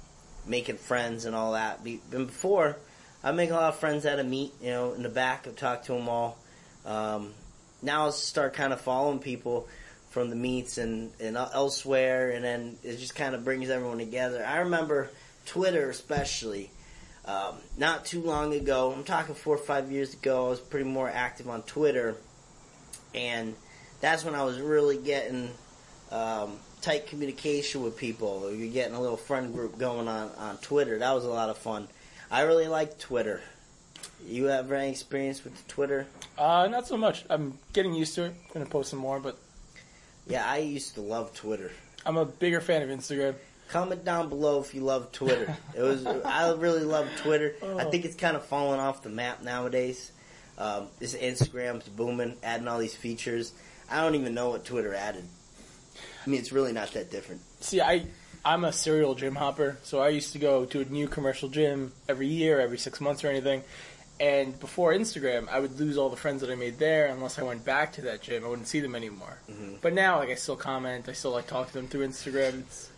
[0.47, 1.83] making friends and all that.
[1.85, 2.77] Be- and before,
[3.25, 5.47] I make a lot of friends at a meet, you know, in the back.
[5.47, 6.39] I've talked to them all.
[6.85, 7.35] Um,
[7.81, 9.69] now I'll start kind of following people
[10.11, 14.45] from the meets and, and elsewhere, and then it just kind of brings everyone together.
[14.45, 15.11] I remember
[15.47, 16.71] Twitter, especially.
[17.25, 20.89] Um, not too long ago, I'm talking four or five years ago, I was pretty
[20.89, 22.17] more active on Twitter,
[23.15, 23.55] and
[24.01, 25.51] that's when I was really getting
[26.11, 28.53] um, tight communication with people.
[28.53, 30.99] You're getting a little friend group going on on Twitter.
[30.99, 31.87] That was a lot of fun.
[32.33, 33.43] I really like Twitter.
[34.27, 36.07] You have any experience with Twitter?
[36.39, 37.27] Uh, not so much.
[37.29, 38.29] I'm getting used to it.
[38.47, 39.37] I'm gonna post some more, but
[40.27, 41.73] Yeah, I used to love Twitter.
[42.07, 43.35] I'm a bigger fan of Instagram.
[43.69, 45.55] Comment down below if you love Twitter.
[45.77, 47.55] It was I really love Twitter.
[47.63, 50.11] I think it's kind of falling off the map nowadays.
[50.57, 53.53] Um, this Instagram's booming, adding all these features.
[53.91, 55.25] I don't even know what Twitter added.
[56.25, 57.43] I mean, it's really not that different.
[57.61, 58.07] See, I
[58.45, 61.93] I'm a serial gym hopper, so I used to go to a new commercial gym
[62.09, 63.63] every year, every six months or anything.
[64.19, 67.43] And before Instagram, I would lose all the friends that I made there unless I
[67.43, 68.45] went back to that gym.
[68.45, 69.39] I wouldn't see them anymore.
[69.51, 69.81] Mhm.
[69.81, 71.09] But now, like, I still comment.
[71.09, 72.61] I still like talk to them through Instagram.
[72.61, 72.91] It's,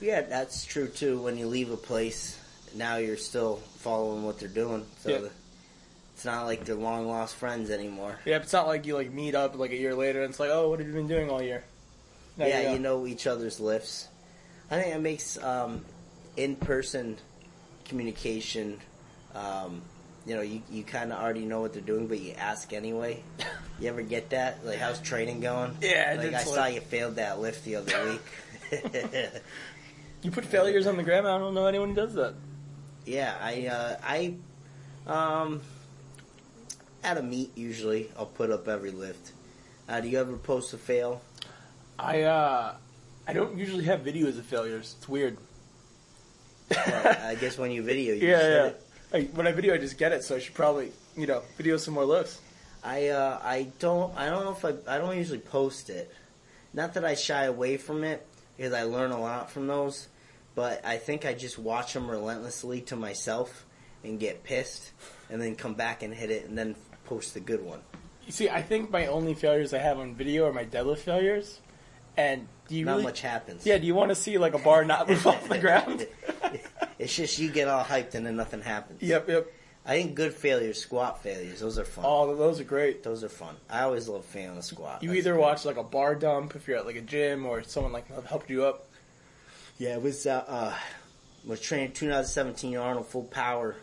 [0.00, 1.20] Yeah, that's true too.
[1.22, 2.36] When you leave a place,
[2.74, 4.84] now you're still following what they're doing.
[5.02, 5.18] So Yeah.
[5.18, 5.30] the,
[6.14, 8.18] it's not like they're long lost friends anymore.
[8.24, 10.50] yeah, it's not like you like meet up like a year later and it's like,
[10.50, 11.62] oh, what have you been doing all year?
[12.36, 14.08] Now yeah, you know each other's lifts.
[14.72, 15.84] I think it makes um,
[16.36, 17.18] in person
[17.84, 18.80] communication.
[19.34, 19.82] Um,
[20.24, 23.22] you know, you, you kind of already know what they're doing, but you ask anyway.
[23.80, 24.64] You ever get that?
[24.64, 25.76] Like, how's training going?
[25.80, 28.18] Yeah, like I saw you failed that lift the other
[28.72, 29.32] week.
[30.22, 31.26] You put failures on the gram.
[31.26, 32.34] I don't know anyone who does that.
[33.04, 34.34] yeah, I uh, I
[35.10, 35.62] um
[37.02, 39.32] at a meet usually I'll put up every lift.
[39.88, 41.20] Uh, do you ever post a fail?
[41.98, 42.74] I uh,
[43.26, 44.96] I don't usually have videos of failures.
[44.98, 45.38] It's weird.
[46.70, 48.66] Well, I guess when you video, you Yeah, just yeah.
[48.66, 48.82] it.
[49.12, 50.24] Like, when I video, I just get it.
[50.24, 52.40] So I should probably, you know, video some more lifts.
[52.82, 56.12] I uh, I don't I don't know if I I don't usually post it.
[56.74, 60.08] Not that I shy away from it because I learn a lot from those,
[60.54, 63.66] but I think I just watch them relentlessly to myself
[64.02, 64.90] and get pissed,
[65.30, 67.80] and then come back and hit it, and then post the good one.
[68.26, 71.60] You see, I think my only failures I have on video are my deadlift failures.
[72.16, 73.04] And do you Not really?
[73.04, 73.66] much happens.
[73.66, 73.78] Yeah.
[73.78, 76.06] Do you want to see like a bar not move off the ground?
[76.98, 79.02] it's just you get all hyped and then nothing happens.
[79.02, 79.28] yep.
[79.28, 79.46] Yep.
[79.84, 82.04] I think good failures, squat failures, those are fun.
[82.06, 83.02] Oh, those are great.
[83.02, 83.56] Those are fun.
[83.68, 85.02] I always love failing a squat.
[85.02, 85.42] You That's either great.
[85.42, 88.48] watch like a bar dump if you're at like a gym or someone like helped
[88.48, 88.86] you up.
[89.78, 90.74] Yeah, it was uh, uh
[91.44, 93.74] was training 2017 Arnold full power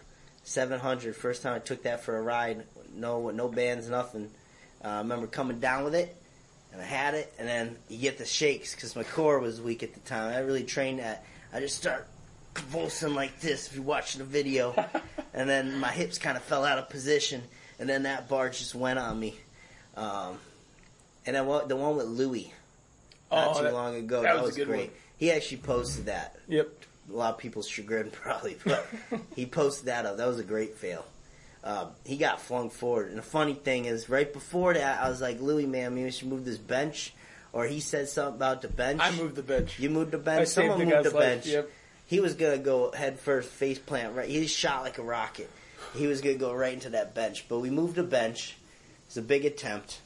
[0.43, 1.15] 700.
[1.17, 2.63] First time I took that for a ride.
[2.95, 4.31] No no bands, nothing.
[4.81, 6.15] Uh, I remember coming down with it,
[6.71, 9.83] and I had it, and then you get the shakes because my core was weak
[9.83, 10.33] at the time.
[10.33, 11.23] I really trained that.
[11.53, 12.07] I just start
[12.53, 13.67] convulsing like this.
[13.67, 14.73] If you're watching the video,
[15.33, 17.41] and then my hips kind of fell out of position,
[17.79, 19.35] and then that bar just went on me.
[19.97, 20.37] Um,
[21.25, 22.53] and then the one with Louis
[23.31, 24.21] not Oh, too that- long ago.
[24.23, 24.89] that That, was was, great.
[24.89, 24.97] one.
[25.17, 26.35] He actually posted that.
[26.47, 26.69] Yep.
[27.11, 28.87] A lot of people's chagrin, probably, but
[29.35, 30.17] he posted that up.
[30.17, 31.05] That was a great fail.
[31.63, 35.19] Um, he got flung forward, and the funny thing is, right before that, I was
[35.21, 37.13] like, "Louis, man, maybe we should move this bench."
[37.51, 39.01] Or he said something about the bench.
[39.03, 39.79] I moved the bench.
[39.79, 40.47] You moved the I bench.
[40.49, 41.23] saved Someone the moved the guy's life.
[41.23, 41.47] bench.
[41.47, 41.69] Yep.
[42.05, 44.15] He was gonna go head first, face plant.
[44.15, 45.49] Right, he shot like a rocket.
[45.95, 48.55] He was gonna go right into that bench, but we moved the bench.
[49.07, 49.99] It's a big attempt,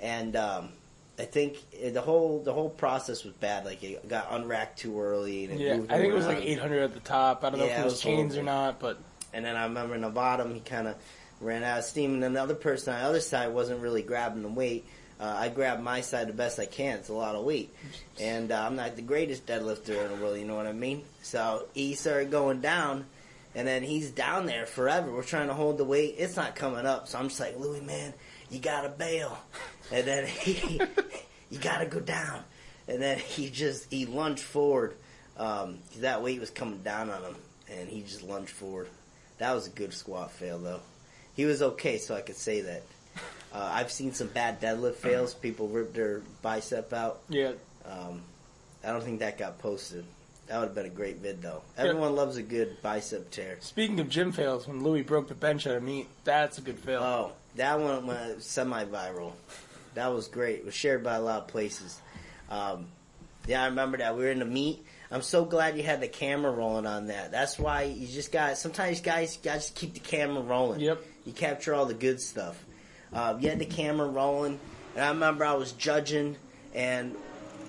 [0.00, 0.70] and um,
[1.18, 1.58] I think
[1.92, 3.64] the whole the whole process was bad.
[3.66, 6.82] Like it got unracked too early, and it Yeah, I think it was like 800
[6.82, 7.44] at the top.
[7.44, 8.98] I don't know if it it was was chains or not, but
[9.32, 10.96] And then I remember in the bottom, he kind of
[11.40, 12.14] ran out of steam.
[12.14, 14.86] And then the other person on the other side wasn't really grabbing the weight.
[15.20, 16.98] Uh, I grabbed my side the best I can.
[16.98, 17.74] It's a lot of weight.
[18.20, 21.02] And uh, I'm not the greatest deadlifter in the world, you know what I mean?
[21.22, 23.06] So he started going down.
[23.54, 25.10] And then he's down there forever.
[25.10, 26.14] We're trying to hold the weight.
[26.18, 27.08] It's not coming up.
[27.08, 28.14] So I'm just like, Louis, man,
[28.50, 29.36] you gotta bail.
[29.90, 30.80] And then he,
[31.50, 32.44] you gotta go down.
[32.86, 34.94] And then he just, he lunged forward.
[35.36, 37.36] Um, that weight was coming down on him.
[37.70, 38.88] And he just lunged forward.
[39.38, 40.80] That was a good squat fail, though.
[41.34, 42.82] He was okay, so I could say that.
[43.52, 45.32] Uh, I've seen some bad deadlift fails.
[45.34, 47.20] People rip their bicep out.
[47.28, 47.52] yeah,
[47.86, 48.22] Um,
[48.84, 50.04] I don't think that got posted.
[50.48, 51.62] That would have been a great vid, though.
[51.76, 51.84] Yeah.
[51.84, 53.56] Everyone loves a good bicep tear.
[53.60, 56.78] Speaking of gym fails, when Louis broke the bench at a meet, that's a good
[56.78, 57.02] fail.
[57.02, 59.32] Oh, that one went semi-viral.
[59.94, 60.60] That was great.
[60.60, 62.00] It was shared by a lot of places.
[62.50, 62.86] Um,
[63.46, 64.16] yeah, I remember that.
[64.16, 64.84] We were in the meet.
[65.10, 67.30] I'm so glad you had the camera rolling on that.
[67.30, 68.58] That's why you just got.
[68.58, 70.80] Sometimes guys got to keep the camera rolling.
[70.80, 71.02] Yep.
[71.24, 72.62] You capture all the good stuff.
[73.12, 74.60] Uh, you had the camera rolling,
[74.94, 76.36] and I remember I was judging,
[76.74, 77.16] and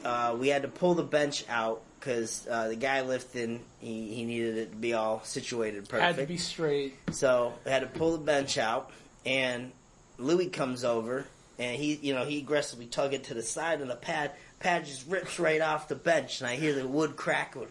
[0.04, 4.26] uh, we had to pull the bench out because uh, the guy lifting he, he
[4.26, 6.18] needed it to be all situated perfect.
[6.18, 6.96] Had to be straight.
[7.12, 8.92] So I had to pull the bench out,
[9.26, 9.72] and
[10.18, 11.26] Louis comes over,
[11.58, 14.86] and he, you know, he aggressively tug it to the side, of the pad, pad
[14.86, 17.55] just rips right off the bench, and I hear the wood crack.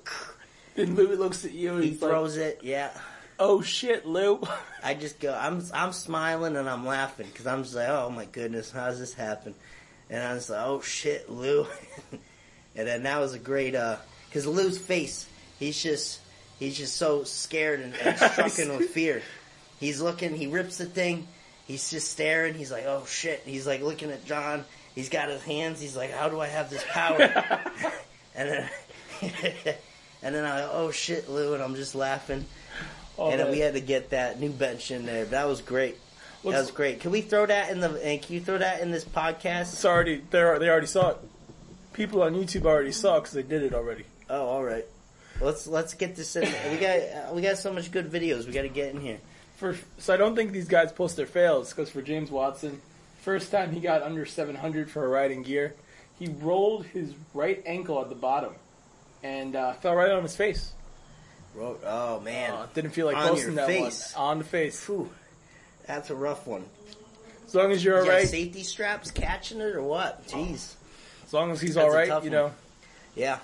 [0.77, 2.61] And Louis looks at you and he he's like, throws it.
[2.63, 2.91] Yeah,
[3.37, 4.41] "Oh shit, Lou!"
[4.85, 5.35] I just go.
[5.35, 9.01] I'm, I'm smiling and I'm laughing because I'm just like, oh my goodness, how does
[9.01, 9.57] this happen?
[10.11, 11.67] And I was like, oh shit, Lou.
[12.77, 13.97] and then that was a great, uh,
[14.29, 15.27] because Lou's face,
[15.59, 16.21] he's just,
[16.59, 19.23] he's just so scared and, and strucken with fear.
[19.81, 21.27] He's looking, he rips the thing,
[21.67, 23.43] he's just staring, he's like, oh shit.
[23.45, 24.65] He's like looking at John,
[24.99, 27.21] he's got his hands, he's like, how do I have this power?
[28.35, 28.71] and then,
[30.23, 32.45] and then I, oh shit, Lou, and I'm just laughing.
[33.17, 35.25] Oh, and then we had to get that new bench in there.
[35.27, 35.97] That was great.
[36.43, 37.01] Looks- that was great.
[37.01, 37.91] Can we throw that in the?
[38.05, 39.73] And can you throw that in this podcast?
[39.73, 41.17] It's already they they already saw it.
[41.93, 44.05] People on YouTube already saw because they did it already.
[44.29, 44.85] Oh, all right.
[45.41, 46.43] Let's let's get this in.
[46.71, 48.47] We got uh, we got so much good videos.
[48.47, 49.19] We got to get in here.
[49.57, 52.81] For so I don't think these guys post their fails because for James Watson,
[53.29, 55.75] first time he got under 700 for a riding gear,
[56.19, 58.55] he rolled his right ankle at the bottom
[59.23, 60.73] and uh, fell right on his face.
[61.55, 64.15] Ro- Oh man, Uh, didn't feel like On posting that face.
[64.17, 64.81] one on the face.
[64.83, 65.11] Phew.
[65.87, 66.65] that's a rough one.
[67.47, 70.27] As long as you're You all right, safety straps catching it or what?
[70.27, 70.73] Jeez.
[71.27, 72.31] as long as he's That's all right, you one.
[72.31, 72.53] know.
[73.15, 73.41] Yeah.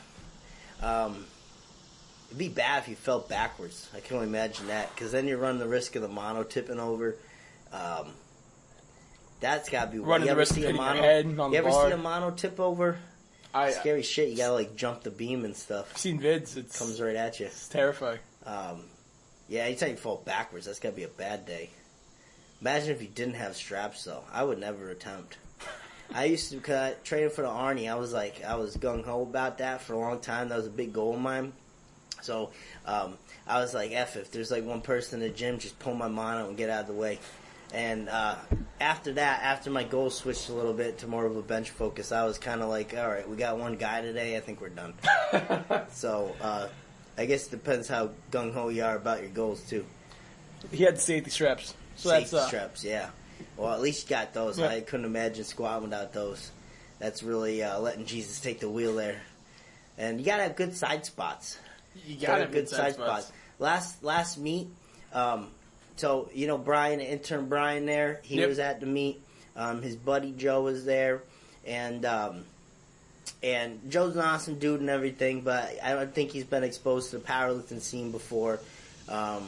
[0.82, 1.26] Um,
[2.28, 3.86] it'd be bad if you fell backwards.
[3.94, 6.80] I can only imagine that because then you run the risk of the mono tipping
[6.80, 7.16] over.
[7.70, 8.12] Um,
[9.44, 11.32] that's got to be Running you the ever risk of see a your head on
[11.32, 11.88] you the ever bar.
[11.88, 12.96] see a mono tip over?
[13.52, 14.30] I, Scary shit.
[14.30, 15.90] You gotta like jump the beam and stuff.
[15.92, 16.56] I've seen vids.
[16.56, 17.46] It's, Comes right at you.
[17.46, 18.18] it's terrifying.
[18.46, 18.84] Um,
[19.48, 21.70] yeah, anytime you fall backwards, that's gotta be a bad day.
[22.60, 24.24] Imagine if you didn't have straps though.
[24.32, 25.36] I would never attempt.
[26.14, 27.88] I used to I trained for the Army.
[27.88, 30.48] I was like, I was gung ho about that for a long time.
[30.48, 31.52] That was a big goal of mine.
[32.22, 32.50] So
[32.86, 35.94] um, I was like, F if there's like one person in the gym, just pull
[35.94, 37.18] my mono and get out of the way.
[37.72, 38.36] And uh,
[38.80, 42.12] after that, after my goal switched a little bit to more of a bench focus,
[42.12, 44.36] I was kind of like, all right, we got one guy today.
[44.36, 44.94] I think we're done.
[45.90, 46.68] so uh,
[47.16, 49.84] I guess it depends how gung ho you are about your goals too.
[50.70, 53.10] He had safety straps, so Safety that's uh, straps, yeah.
[53.56, 54.58] Well, at least you got those.
[54.58, 54.68] Yeah.
[54.68, 56.50] I couldn't imagine squatting without those.
[56.98, 59.20] That's really uh, letting Jesus take the wheel there.
[59.98, 61.58] And you gotta have good side spots.
[62.06, 63.30] you Gotta got have good side spots.
[63.58, 64.68] Last last meet,
[65.12, 65.48] um,
[65.96, 68.48] so you know Brian, intern Brian, there he Yep.
[68.48, 69.20] was at the meet.
[69.56, 71.22] Um, his buddy Joe was there,
[71.66, 72.44] and um,
[73.42, 77.18] and Joe's an awesome dude and everything, but I don't think he's been exposed to
[77.18, 78.58] the powerlifting scene before.
[79.08, 79.46] Um,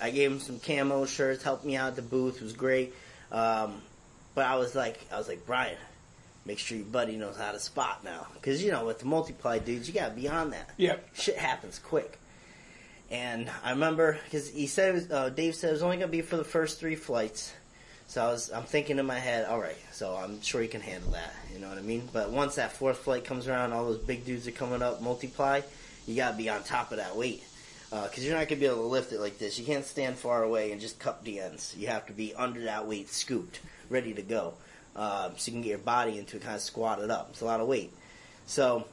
[0.00, 2.94] I gave him some camo shirts, helped me out at the booth, was great.
[3.30, 3.80] Um,
[4.34, 5.76] but I was like, I was like, Brian,
[6.44, 9.58] make sure your buddy knows how to spot now, because you know with the multiply
[9.58, 11.08] dudes, you gotta be on that Yep.
[11.14, 12.18] shit happens quick.
[13.10, 16.08] And I remember because he said it was, uh, Dave said it was only gonna
[16.08, 17.52] be for the first three flights,
[18.06, 20.80] So I was, I'm thinking in my head, all right, so I'm sure he can
[20.80, 21.34] handle that.
[21.52, 22.08] You know what I mean?
[22.12, 25.62] But once that fourth flight comes around, all those big dudes are coming up, multiply.
[26.06, 27.42] You gotta be on top of that weight
[27.90, 29.58] because you're not gonna be able to lift it like this.
[29.58, 31.74] You can't stand far away and just cup the ends.
[31.78, 34.54] You have to be under that weight, scooped, ready to go,
[34.96, 37.28] um, so you can get your body into kind of squatted up.
[37.30, 37.92] It's a lot of weight.
[38.46, 38.84] So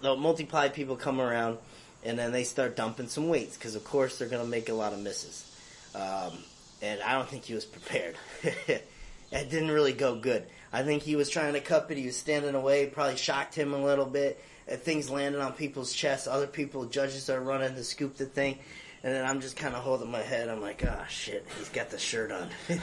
[0.00, 1.58] the multiply people come around,
[2.04, 4.92] and then they start dumping some weights because of course they're gonna make a lot
[4.92, 5.48] of misses.
[5.94, 6.32] Um,
[6.80, 8.16] and I don't think he was prepared.
[8.42, 8.84] it
[9.30, 10.44] didn't really go good.
[10.72, 11.98] I think he was trying to cup it.
[11.98, 12.86] He was standing away.
[12.86, 14.42] Probably shocked him a little bit.
[14.66, 16.26] Things landed on people's chests.
[16.26, 18.58] Other people, judges are running to scoop the thing.
[19.04, 20.48] And then I'm just kind of holding my head.
[20.48, 22.48] I'm like, oh shit, he's got the shirt on.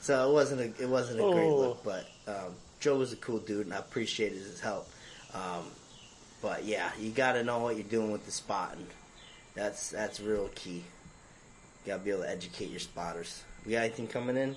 [0.00, 1.56] so it wasn't a it wasn't a great Oh.
[1.58, 4.88] look, but um, Joe was a cool dude, and I appreciated his help.
[5.34, 5.64] Um,
[6.46, 8.86] but yeah, you got to know what you're doing with the spotting.
[9.56, 10.84] That's that's real key.
[11.84, 13.42] You got to be able to educate your spotters.
[13.64, 14.54] We got anything coming in?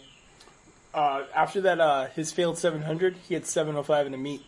[0.93, 4.43] Uh, after that, uh, his failed 700, he had 705 in the meet.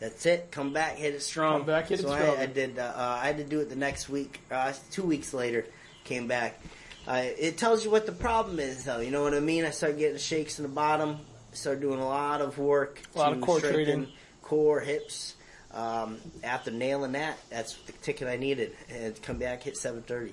[0.00, 0.48] That's it.
[0.52, 1.58] Come back, hit it strong.
[1.58, 2.18] Come back, hit it strong.
[2.18, 2.78] I, I did.
[2.78, 4.40] Uh, uh, I had to do it the next week.
[4.50, 5.66] Uh, two weeks later,
[6.04, 6.58] came back.
[7.06, 9.00] Uh, it tells you what the problem is, though.
[9.00, 9.66] You know what I mean?
[9.66, 11.18] I started getting shakes in the bottom.
[11.52, 13.02] Started doing a lot of work.
[13.14, 14.08] A lot of core training.
[14.40, 15.34] core, hips.
[15.74, 20.32] Um, after nailing that, that's the ticket I needed, and come back hit 730.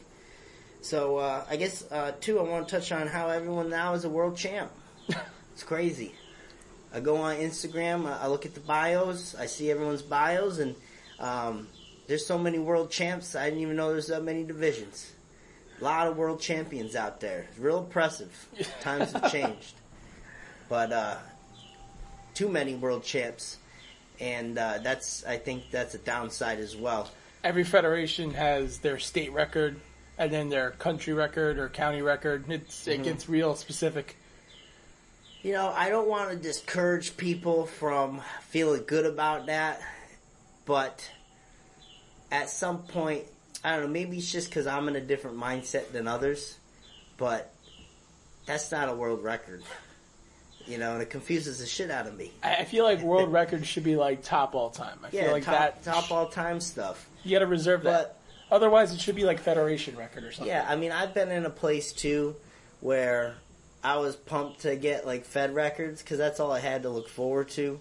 [0.81, 4.05] So uh, I guess uh, two, I want to touch on how everyone now is
[4.05, 4.71] a world champ.
[5.53, 6.13] it's crazy.
[6.93, 10.75] I go on Instagram, I I look at the bios, I see everyone's bios, and
[11.19, 11.67] um,
[12.07, 13.35] there's so many world champs.
[13.35, 15.11] I didn't even know there's that many divisions.
[15.79, 17.47] A lot of world champions out there.
[17.49, 18.47] It's real impressive.
[18.81, 19.73] Times have changed,
[20.69, 21.17] but uh,
[22.33, 23.57] too many world champs,
[24.21, 27.09] and uh, that's I think that's a downside as well.
[27.43, 29.81] Every federation has their state record
[30.17, 32.45] and then their country record or county record.
[32.49, 33.01] It's, Mm-hmm.
[33.01, 34.15] It gets real specific.
[35.41, 39.81] You know, I don't want to discourage people from feeling good about that,
[40.65, 41.09] but
[42.31, 43.23] at some point,
[43.63, 46.57] I don't know, maybe it's just because I'm in a different mindset than others,
[47.17, 47.51] but
[48.45, 49.63] that's not a world record.
[50.67, 52.31] You know, and it confuses the shit out of me.
[52.43, 54.99] I feel like world records should be like top all time.
[55.03, 55.83] I Yeah, feel like top, that.
[55.83, 57.07] top all time stuff.
[57.23, 58.17] You got to reserve that.
[58.49, 60.47] But Otherwise, it should be like federation record or something.
[60.53, 62.35] Yeah, I mean, I've been in a place too
[62.81, 63.35] where
[63.83, 67.07] I was pumped to get like Fed records because that's all I had to look
[67.07, 67.79] forward to.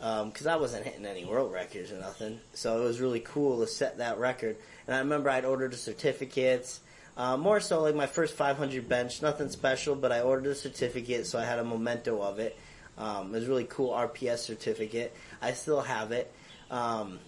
[0.00, 3.60] Um, because I wasn't hitting any world records or nothing, so it was really cool
[3.60, 4.56] to set that record.
[4.86, 6.78] And I remember I'd ordered the certificates.
[7.18, 11.26] Uh, more so, like my first 500 bench, nothing special, but I ordered a certificate,
[11.26, 12.56] so I had a memento of it.
[12.96, 15.12] Um, it was really cool RPS certificate.
[15.42, 16.32] I still have it.
[16.70, 17.18] Um,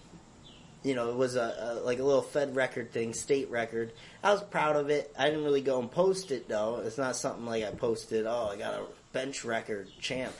[0.83, 3.91] you know, it was a, a like a little Fed record thing, state record.
[4.23, 5.13] I was proud of it.
[5.19, 6.81] I didn't really go and post it though.
[6.85, 8.25] It's not something like I posted.
[8.25, 10.33] Oh, I got a bench record, champ.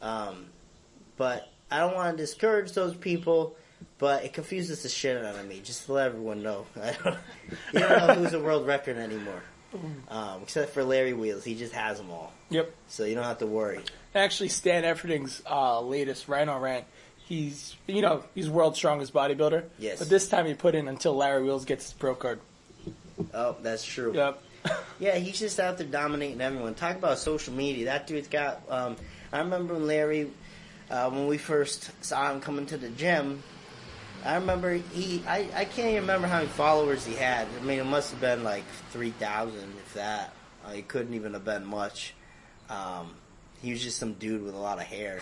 [0.00, 0.46] Um,
[1.16, 3.56] but I don't want to discourage those people.
[3.98, 5.60] But it confuses the shit out of me.
[5.64, 7.16] Just to let everyone know, I don't,
[7.72, 9.42] you don't know who's a world record anymore.
[10.08, 12.72] Um, except for Larry Wheels, he just has them all, Yep.
[12.88, 13.80] so you don't have to worry.
[14.14, 16.84] Actually, Stan Efferding's uh, latest Rhino rant,
[17.26, 19.64] he's you know he's world's strongest bodybuilder.
[19.78, 19.98] Yes.
[19.98, 22.40] But this time he put in until Larry Wheels gets his pro card.
[23.34, 24.12] Oh, that's true.
[24.14, 24.42] Yep.
[24.98, 26.74] Yeah, he's just out there dominating everyone.
[26.74, 27.84] Talk about social media.
[27.86, 28.62] That dude's got.
[28.70, 28.96] Um,
[29.32, 30.30] I remember when Larry,
[30.90, 33.42] uh, when we first saw him coming to the gym.
[34.26, 35.22] I remember he.
[35.26, 37.46] I, I can't even remember how many followers he had.
[37.58, 40.32] I mean, it must have been like three thousand, if that.
[40.66, 42.14] Uh, it couldn't even have been much.
[42.68, 43.14] Um,
[43.62, 45.20] he was just some dude with a lot of hair,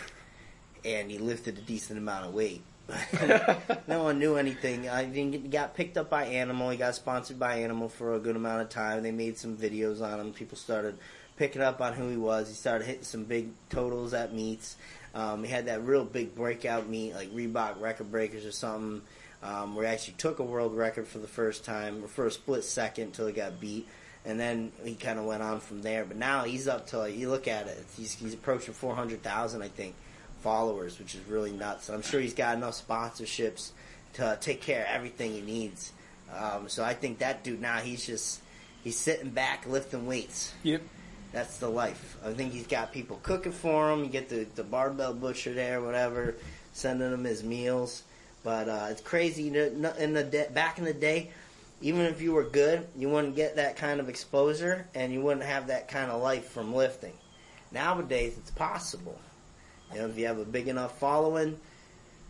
[0.84, 2.62] and he lifted a decent amount of weight.
[3.86, 4.88] no one knew anything.
[4.88, 6.70] I didn't he got picked up by Animal.
[6.70, 9.02] He got sponsored by Animal for a good amount of time.
[9.02, 10.32] They made some videos on him.
[10.32, 10.98] People started
[11.36, 12.48] picking up on who he was.
[12.48, 14.76] He started hitting some big totals at meets.
[15.14, 19.02] Um, he had that real big breakout meet, like Reebok Record Breakers or something,
[19.42, 22.30] um, where he actually took a world record for the first time, or for a
[22.30, 23.86] split second until he got beat.
[24.26, 26.04] And then he kind of went on from there.
[26.04, 29.68] But now he's up to, like, you look at it, he's, he's approaching 400,000, I
[29.68, 29.94] think
[30.44, 31.88] followers, which is really nuts.
[31.88, 33.70] I'm sure he's got enough sponsorships
[34.14, 35.92] to take care of everything he needs.
[36.36, 38.40] Um, so I think that dude now he's just
[38.82, 40.52] he's sitting back lifting weights.
[40.62, 40.82] Yep.
[41.34, 42.16] That's the life.
[42.24, 44.04] I think he's got people cooking for him.
[44.04, 46.36] You get the the barbell butcher there, whatever,
[46.72, 48.04] sending him his meals.
[48.44, 49.48] But uh, it's crazy.
[49.48, 51.32] In the de- back in the day,
[51.82, 55.44] even if you were good, you wouldn't get that kind of exposure, and you wouldn't
[55.44, 57.14] have that kind of life from lifting.
[57.72, 59.18] Nowadays, it's possible.
[59.92, 61.58] You know, if you have a big enough following,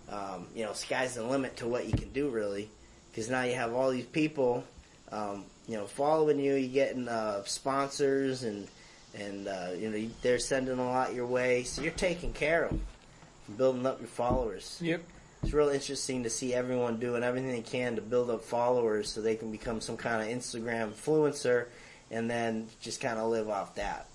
[0.09, 2.71] um, you know, sky's the limit to what you can do, really.
[3.11, 4.65] Because now you have all these people,
[5.13, 6.55] um, you know, following you.
[6.55, 8.67] You're getting uh, sponsors and
[9.15, 12.71] and uh, you know they're sending a lot your way, so you're taking care of,
[12.71, 12.81] them,
[13.57, 14.79] building up your followers.
[14.83, 15.03] Yep.
[15.43, 19.21] It's real interesting to see everyone doing everything they can to build up followers so
[19.21, 21.67] they can become some kind of Instagram influencer,
[22.11, 24.07] and then just kind of live off that.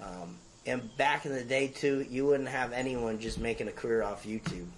[0.00, 0.36] Um,
[0.66, 4.24] and back in the day too, you wouldn't have anyone just making a career off
[4.24, 4.68] YouTube.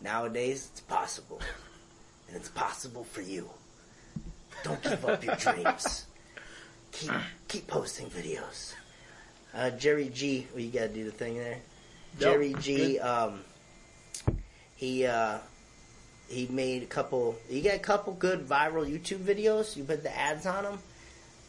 [0.00, 1.40] Nowadays, it's possible,
[2.28, 3.50] and it's possible for you.
[4.62, 6.06] Don't give up your dreams.
[6.92, 7.12] Keep
[7.48, 8.74] keep posting videos.
[9.54, 11.58] Uh, Jerry G, well, you gotta do the thing there.
[12.18, 13.40] Jerry G, um,
[14.76, 15.38] he uh,
[16.28, 17.36] he made a couple.
[17.48, 19.76] You get a couple good viral YouTube videos.
[19.76, 20.78] You put the ads on them.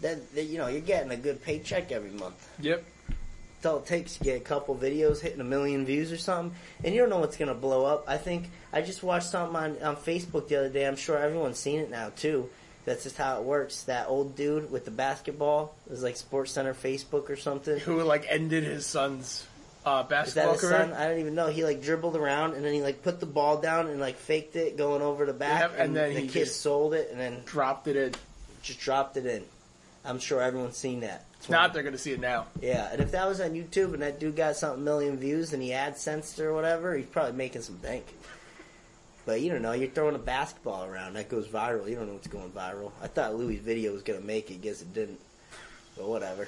[0.01, 2.49] Then then, you know you're getting a good paycheck every month.
[2.59, 2.83] Yep.
[3.61, 6.57] That's all it takes to get a couple videos hitting a million views or something,
[6.83, 8.05] and you don't know what's gonna blow up.
[8.07, 10.87] I think I just watched something on, on Facebook the other day.
[10.87, 12.49] I'm sure everyone's seen it now too.
[12.85, 13.83] That's just how it works.
[13.83, 17.77] That old dude with the basketball it was like Sports Center Facebook or something.
[17.79, 19.45] Who like ended his son's
[19.85, 20.71] uh, Is that basketball his career?
[20.79, 20.93] son?
[20.93, 21.47] I don't even know.
[21.47, 24.55] He like dribbled around and then he like put the ball down and like faked
[24.55, 27.19] it going over the back, Yep, and then the he kid just- sold it and
[27.19, 28.13] then Dropped it in.
[28.63, 29.43] just dropped it in.
[30.03, 31.25] I'm sure everyone's seen that.
[31.37, 32.47] It's Now they're gonna see it now.
[32.61, 35.61] Yeah, and if that was on YouTube and that dude got something million views and
[35.61, 38.05] he AdSensed or whatever, he's probably making some bank.
[39.25, 41.87] But you don't know, you're throwing a basketball around that goes viral.
[41.87, 42.91] You don't know what's going viral.
[43.01, 45.19] I thought Louis' video was gonna make it, guess it didn't.
[45.95, 46.47] But whatever.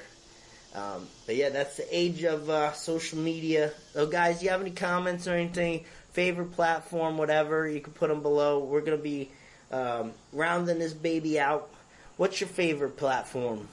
[0.74, 3.70] Um, but yeah, that's the age of uh, social media.
[3.92, 5.84] So guys, do you have any comments or anything?
[6.12, 8.58] Favorite platform, whatever, you can put them below.
[8.64, 9.30] We're gonna be
[9.70, 11.70] um, rounding this baby out.
[12.16, 13.68] What's your favorite platform?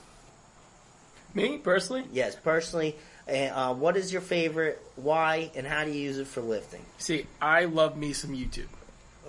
[1.33, 2.95] Me personally, Yes, personally.
[3.27, 4.81] And uh, what is your favorite?
[4.95, 6.85] Why and how do you use it for lifting?
[6.97, 8.67] see, I love me some YouTube.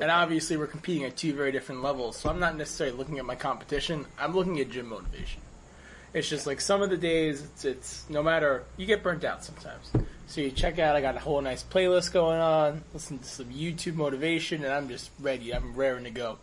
[0.02, 3.24] And obviously, we're competing at two very different levels, so I'm not necessarily looking at
[3.24, 4.04] my competition.
[4.18, 5.40] I'm looking at gym motivation.
[6.12, 9.44] It's just like some of the days, it's, it's no matter you get burnt out
[9.44, 9.92] sometimes.
[10.26, 10.96] So you check out.
[10.96, 12.82] I got a whole nice playlist going on.
[12.92, 15.54] Listen to some YouTube motivation, and I'm just ready.
[15.54, 16.38] I'm raring to go.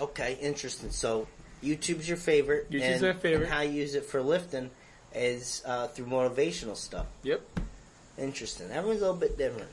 [0.00, 0.90] Okay, interesting.
[0.90, 1.28] So
[1.62, 2.68] YouTube's your favorite.
[2.68, 3.44] YouTube's and, my favorite.
[3.44, 4.70] And how you use it for lifting
[5.14, 7.06] is uh, through motivational stuff.
[7.22, 7.42] Yep.
[8.18, 8.72] Interesting.
[8.72, 9.70] Everyone's a little bit different.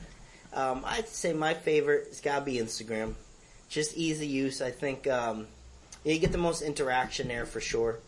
[0.56, 3.14] Um, I'd say my favorite has got to be Instagram.
[3.68, 4.62] Just easy use.
[4.62, 5.46] I think um,
[6.02, 7.98] you get the most interaction there for sure.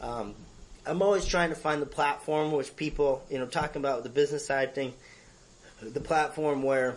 [0.00, 0.34] Um,
[0.84, 4.44] I'm always trying to find the platform which people, you know, talking about the business
[4.44, 4.92] side thing,
[5.80, 6.96] the platform where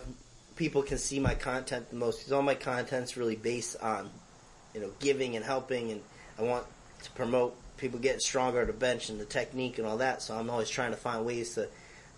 [0.56, 4.10] people can see my content the most because all my content's really based on,
[4.74, 6.02] you know, giving and helping, and
[6.38, 6.66] I want
[7.04, 10.22] to promote people getting stronger at the bench and the technique and all that.
[10.22, 11.68] So I'm always trying to find ways to,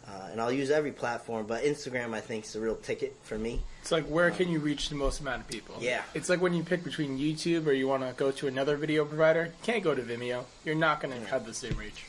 [0.09, 3.39] uh, and I'll use every platform, but Instagram I think is the real ticket for
[3.39, 3.61] me.
[3.83, 5.77] It's like where can you reach the most amount of people?
[5.81, 6.03] Yeah.
[6.15, 9.05] It's like when you pick between YouTube or you want to go to another video
[9.05, 9.45] provider.
[9.47, 10.45] You can't go to Vimeo.
[10.65, 12.05] You're not going to have the same reach.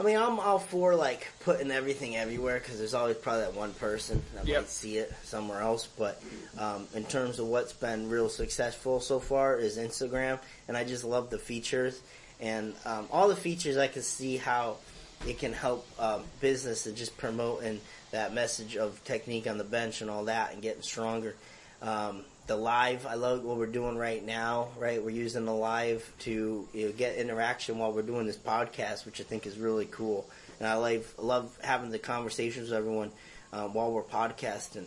[0.00, 3.72] I mean, I'm all for like putting everything everywhere because there's always probably that one
[3.74, 4.60] person that Yep.
[4.60, 5.88] might see it somewhere else.
[5.98, 6.22] But
[6.56, 11.02] um, in terms of what's been real successful so far is Instagram, and I just
[11.02, 12.00] love the features
[12.40, 13.76] and um, all the features.
[13.76, 14.76] I can see how
[15.26, 20.00] it can help um, business and just promoting that message of technique on the bench
[20.00, 21.34] and all that, and getting stronger.
[21.82, 24.68] Um, the live, I love what we're doing right now.
[24.78, 29.04] Right, we're using the live to you know, get interaction while we're doing this podcast,
[29.04, 30.26] which I think is really cool.
[30.58, 33.10] And I love love having the conversations with everyone
[33.52, 34.86] um, while we're podcasting.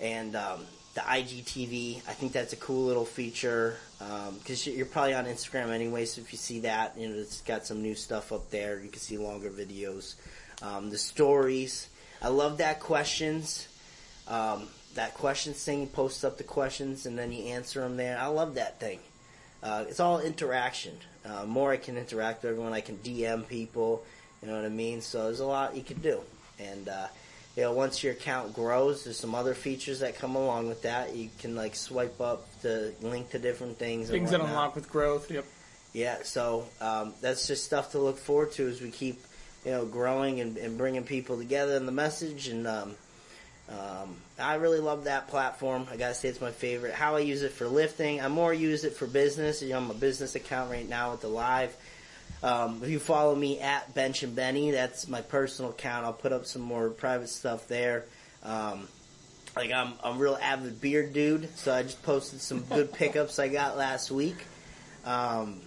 [0.00, 0.60] And um,
[0.96, 6.06] the IGTV, I think that's a cool little feature because you're probably on Instagram anyway.
[6.06, 8.80] So if you see that, you know it's got some new stuff up there.
[8.80, 10.14] You can see longer videos.
[10.62, 11.88] Um, the stories,
[12.22, 13.68] I love that questions.
[14.26, 18.18] Um, that questions thing, you post up the questions and then you answer them there.
[18.18, 18.98] I love that thing.
[19.62, 20.96] Uh, it's all interaction.
[21.26, 24.02] Uh, more I can interact with everyone, I can DM people.
[24.40, 25.02] You know what I mean?
[25.02, 26.20] So there's a lot you can do.
[26.58, 27.08] And uh,
[27.56, 31.16] you know, once your account grows, there's some other features that come along with that.
[31.16, 34.10] You can like swipe up to link to different things.
[34.10, 35.30] and Things that unlock with growth.
[35.30, 35.44] Yep.
[35.94, 39.18] Yeah, so um, that's just stuff to look forward to as we keep,
[39.64, 42.48] you know, growing and, and bringing people together in the message.
[42.48, 42.94] And um,
[43.70, 45.86] um, I really love that platform.
[45.90, 46.92] I gotta say it's my favorite.
[46.92, 49.62] How I use it for lifting, I more use it for business.
[49.62, 51.74] You know, I'm a business account right now with the live.
[52.46, 56.04] Um, if you follow me at Bench and Benny, that's my personal account.
[56.06, 58.04] I'll put up some more private stuff there.
[58.44, 58.86] Um,
[59.56, 63.38] like I'm, I'm a real avid beer dude, so I just posted some good pickups
[63.40, 64.36] I got last week.
[65.04, 65.60] Um,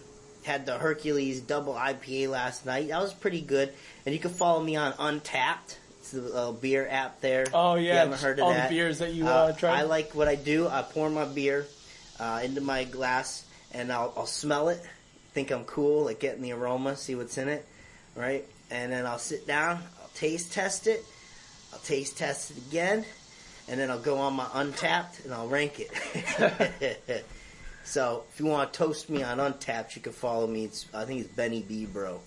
[0.43, 2.87] had the Hercules double IPA last night.
[2.89, 3.73] That was pretty good.
[4.05, 5.75] And you can follow me on Untappd.
[5.99, 7.45] It's the uh, beer app there.
[7.53, 8.69] Oh If you yeah, haven't heard of all that.
[8.69, 9.79] the beers that you Uh, uh, tried.
[9.79, 10.67] I like what I do.
[10.69, 11.67] I pour my beer
[12.21, 14.81] uh, into my glass, and I'll, I'll smell it.
[15.33, 17.65] Think I'm cool, like getting the aroma, see what's in it,
[18.15, 18.45] right?
[18.71, 21.03] and then I'll sit down, I'll taste test it,
[21.73, 23.05] I'll taste test it again,
[23.67, 27.25] and then I'll go on my Untappd and I'll rank it.
[27.83, 30.65] so if you want to toast me on Untappd, you can follow me.
[30.65, 32.19] It's I think it's Benny B Bro,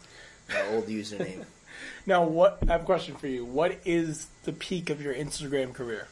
[0.49, 1.45] my old username.
[2.07, 3.45] Now, what I have a question for you.
[3.45, 6.07] What is the peak of your Instagram career?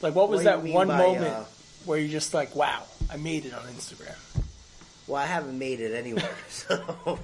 [0.00, 1.44] Like, what was What that one by, moment uh,
[1.84, 4.16] where you're just like, "Wow, I made it on Instagram"?
[5.06, 6.28] Well, I haven't made it anywhere.
[6.48, 6.76] So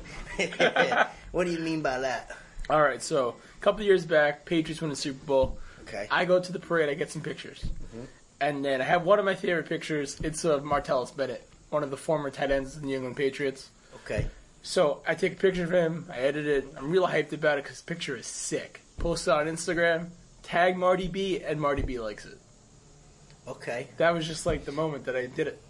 [1.33, 2.37] what do you mean by that?
[2.70, 5.59] All right, so a couple years back, Patriots win the Super Bowl.
[5.83, 6.07] Okay.
[6.11, 7.64] I go to the parade, I get some pictures,
[7.97, 8.07] Mhm.
[8.41, 10.18] and then I have one of my favorite pictures.
[10.22, 13.70] It's of Martellus Bennett, one of the former tight ends of the New England Patriots.
[14.05, 14.26] Okay.
[14.62, 16.66] So I take a picture of him, I edit it.
[16.76, 18.83] I'm real hyped about it because the picture is sick.
[18.99, 20.09] Post it on Instagram,
[20.43, 22.37] tag Marty B, and Marty B likes it.
[23.47, 23.89] Okay.
[23.97, 25.61] That was just like the moment that I did it.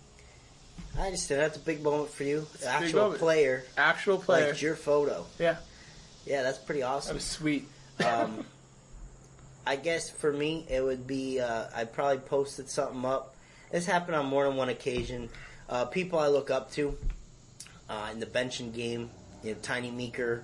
[0.99, 1.41] I understand.
[1.41, 2.47] That's a big moment for you.
[2.55, 4.49] It's a Actual player Actual player.
[4.49, 5.25] liked your photo.
[5.39, 5.57] Yeah,
[6.27, 7.15] Yeah, that's pretty that awesome.
[7.15, 7.69] was sweet.
[8.05, 8.45] Um,
[9.67, 13.35] I guess for me, it would be uh, I probably posted something up.
[13.71, 15.29] This happened on more than one occasion.
[15.69, 16.97] Uh, people I look up to
[17.89, 19.11] uh, in the benching game,
[19.45, 20.43] you know, Tiny Meeker,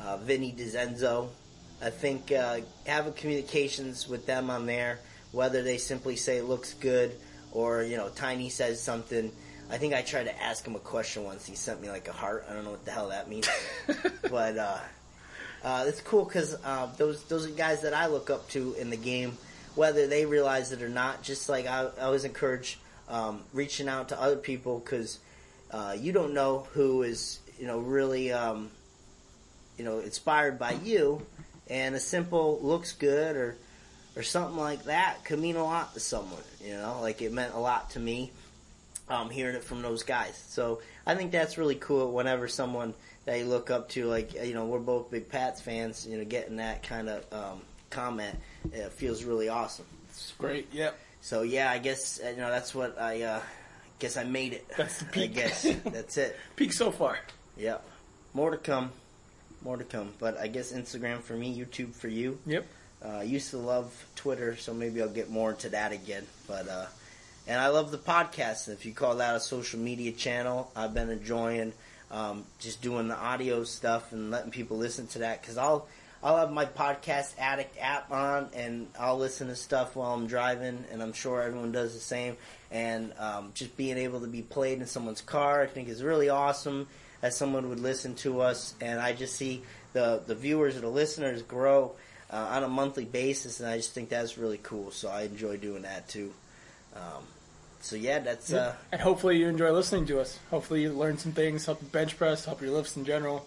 [0.00, 1.28] uh, Vinny DiZenzo.
[1.82, 5.00] I think uh, having communications with them on there,
[5.32, 7.12] whether they simply say it looks good
[7.52, 9.32] or you know Tiny says something.
[9.70, 11.46] I think I tried to ask him a question once.
[11.46, 12.46] He sent me like a heart.
[12.48, 13.48] I don't know what the hell that means,
[14.30, 14.78] but uh,
[15.62, 18.90] uh, it's cool because uh, those those are guys that I look up to in
[18.90, 19.36] the game,
[19.74, 21.22] whether they realize it or not.
[21.22, 25.18] Just like I, I always encourage um, reaching out to other people because
[25.70, 28.70] uh, you don't know who is you know really um,
[29.78, 31.24] you know inspired by you,
[31.68, 33.56] and a simple looks good or
[34.16, 36.42] or something like that could mean a lot to someone.
[36.62, 38.30] You know, like it meant a lot to me
[39.08, 40.42] um, hearing it from those guys.
[40.48, 42.12] So I think that's really cool.
[42.12, 42.94] Whenever someone
[43.24, 46.06] that you look up to, like you know, we're both big Pats fans.
[46.06, 48.36] You know, getting that kind of um, comment
[48.72, 49.86] it feels really awesome.
[50.10, 50.68] It's great.
[50.72, 50.98] Yep.
[51.20, 53.40] So yeah, I guess uh, you know that's what I uh,
[53.98, 54.66] guess I made it.
[54.76, 55.34] That's the I peak.
[55.34, 56.36] guess that's it.
[56.56, 57.18] Peak so far.
[57.56, 57.84] Yep.
[58.32, 58.90] More to come.
[59.62, 60.12] More to come.
[60.18, 62.38] But I guess Instagram for me, YouTube for you.
[62.46, 62.66] Yep.
[63.04, 66.24] Uh, I used to love Twitter, so maybe I'll get more into that again.
[66.46, 66.86] But uh,
[67.46, 68.68] and I love the podcast.
[68.68, 71.72] If you call that a social media channel, I've been enjoying
[72.10, 75.86] um, just doing the audio stuff and letting people listen to that because I'll
[76.22, 80.84] I'll have my podcast addict app on and I'll listen to stuff while I'm driving,
[80.90, 82.36] and I'm sure everyone does the same.
[82.70, 86.30] And um, just being able to be played in someone's car, I think is really
[86.30, 86.88] awesome.
[87.20, 90.88] As someone would listen to us, and I just see the the viewers or the
[90.88, 91.92] listeners grow
[92.30, 94.90] uh, on a monthly basis, and I just think that's really cool.
[94.90, 96.32] So I enjoy doing that too.
[96.94, 97.24] Um,
[97.84, 100.38] so yeah, that's uh, and hopefully you enjoy listening to us.
[100.50, 103.46] Hopefully you learn some things, help you bench press, help your lifts in general.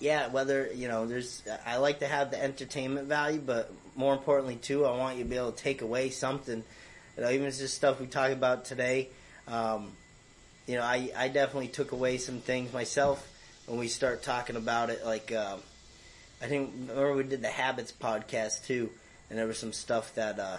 [0.00, 0.28] yeah.
[0.28, 4.86] Whether you know, there's I like to have the entertainment value, but more importantly too,
[4.86, 6.64] I want you to be able to take away something.
[7.16, 9.10] You know, even if it's just stuff we talk about today.
[9.46, 9.92] Um,
[10.66, 13.28] you know, I I definitely took away some things myself
[13.66, 15.04] when we start talking about it.
[15.04, 15.60] Like um,
[16.40, 18.88] I think remember we did the habits podcast too,
[19.28, 20.56] and there was some stuff that uh,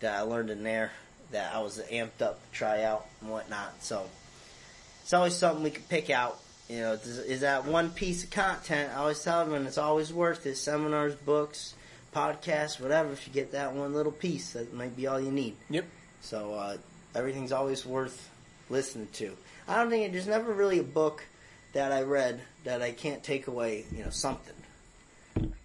[0.00, 0.90] that I learned in there
[1.32, 3.82] that I was amped up to try out and whatnot.
[3.82, 4.06] So
[5.02, 6.38] it's always something we could pick out.
[6.68, 8.92] You know, is, is that one piece of content?
[8.94, 10.56] I always tell them, it's always worth it.
[10.56, 11.74] Seminars, books,
[12.14, 13.12] podcasts, whatever.
[13.12, 15.56] If you get that one little piece, that might be all you need.
[15.68, 15.86] Yep.
[16.20, 16.76] So uh,
[17.14, 18.30] everything's always worth
[18.68, 19.36] listening to.
[19.66, 21.24] I don't think there's never really a book
[21.72, 23.84] that I read that I can't take away.
[23.94, 24.54] You know, something,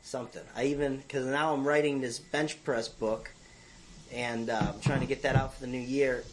[0.02, 0.44] something.
[0.56, 3.32] I even because now I'm writing this bench press book,
[4.14, 6.24] and uh, I'm trying to get that out for the new year.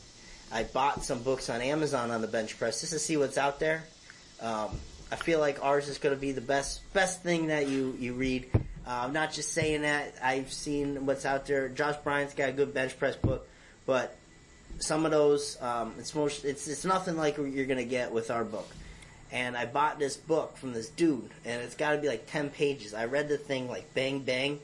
[0.52, 3.58] I bought some books on Amazon on the bench press just to see what's out
[3.58, 3.84] there.
[4.40, 4.70] Um,
[5.10, 8.14] I feel like ours is going to be the best best thing that you you
[8.14, 8.50] read.
[8.54, 8.60] Uh,
[9.04, 10.14] I'm not just saying that.
[10.22, 11.68] I've seen what's out there.
[11.68, 13.46] Josh Bryant's got a good bench press book,
[13.86, 14.16] but
[14.78, 18.12] some of those um, it's most it's it's nothing like what you're going to get
[18.12, 18.68] with our book.
[19.30, 22.50] And I bought this book from this dude, and it's got to be like ten
[22.50, 22.92] pages.
[22.92, 24.60] I read the thing like bang bang,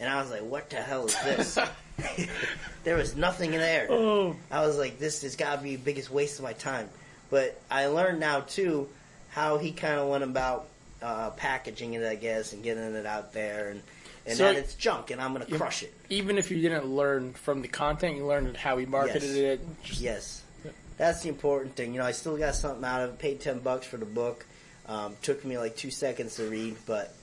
[0.00, 1.58] and I was like, "What the hell is this?"
[2.84, 3.86] there was nothing in there.
[3.90, 6.88] Oh, I was like, this has got to be the biggest waste of my time.
[7.30, 8.88] But I learned now too
[9.30, 10.66] how he kind of went about
[11.02, 13.82] uh, packaging it, I guess, and getting it out there, and
[14.26, 15.94] and So- that it's junk, and I'm gonna crush it.
[16.10, 19.34] even if you didn't learn from the content, you learned how he marketed Yes.
[19.34, 19.60] it.
[19.84, 20.74] Just, Yes, Yep.
[20.98, 21.94] that's the important thing.
[21.94, 23.18] You know, I still got something out of it.
[23.18, 24.44] Paid ten bucks for the book.
[24.86, 27.14] Um, took me like two seconds to read, but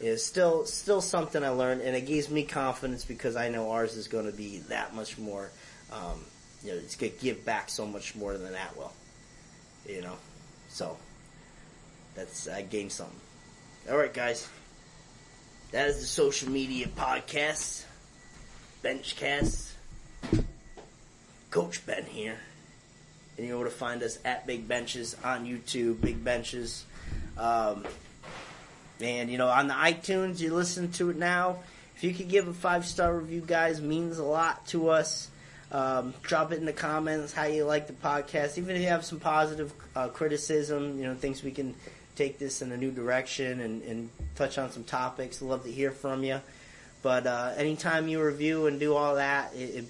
[0.00, 3.96] it's still still something I learned, and it gives me confidence because I know ours
[3.96, 5.50] is going to be that much more.
[5.92, 6.24] Um,
[6.64, 8.92] you know, it's going to give back so much more than that will.
[9.86, 10.16] You know,
[10.68, 10.96] so
[12.14, 13.20] that's I gained something.
[13.90, 14.48] All right, guys.
[15.72, 17.84] That is the social media podcast,
[18.82, 19.70] Benchcast.
[21.50, 22.38] Coach Ben here.
[23.36, 26.84] And you're able to find us at Big Benches on YouTube, Big Benches.
[27.38, 27.84] Um,
[29.02, 31.58] and, you know, on the iTunes, you listen to it now.
[31.96, 35.28] If you could give a five star review, guys, means a lot to us.
[35.72, 38.58] Um, drop it in the comments how you like the podcast.
[38.58, 41.74] Even if you have some positive uh, criticism, you know, things we can
[42.16, 45.40] take this in a new direction and, and touch on some topics.
[45.40, 46.40] Love to hear from you.
[47.02, 49.84] But uh, anytime you review and do all that, it, it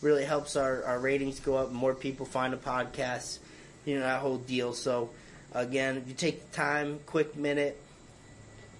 [0.00, 1.72] really helps our, our ratings go up.
[1.72, 3.38] More people find the podcast,
[3.84, 4.72] you know, that whole deal.
[4.72, 5.10] So,
[5.52, 7.80] again, if you take the time, quick minute,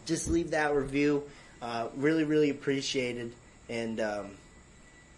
[0.06, 1.24] just leave that review.
[1.62, 3.32] Uh, really, really appreciated.
[3.68, 4.30] And um,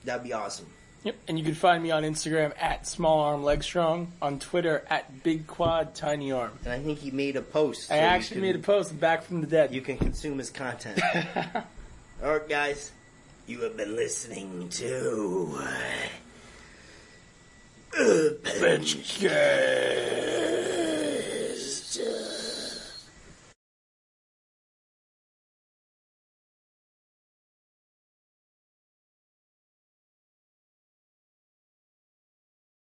[0.04, 0.66] that'd be awesome.
[1.04, 1.16] Yep.
[1.28, 5.22] And you can find me on Instagram at Small Arm Leg Strong, on Twitter at
[5.22, 6.50] Big Quad Tiny Arm.
[6.64, 7.92] And I think he made a post.
[7.92, 9.72] I so actually can- made a post back from the dead.
[9.72, 11.00] You can consume his content.
[12.24, 12.90] All right, guys.
[13.46, 15.60] You have been listening to
[17.96, 18.30] uh,
[18.60, 18.96] Bench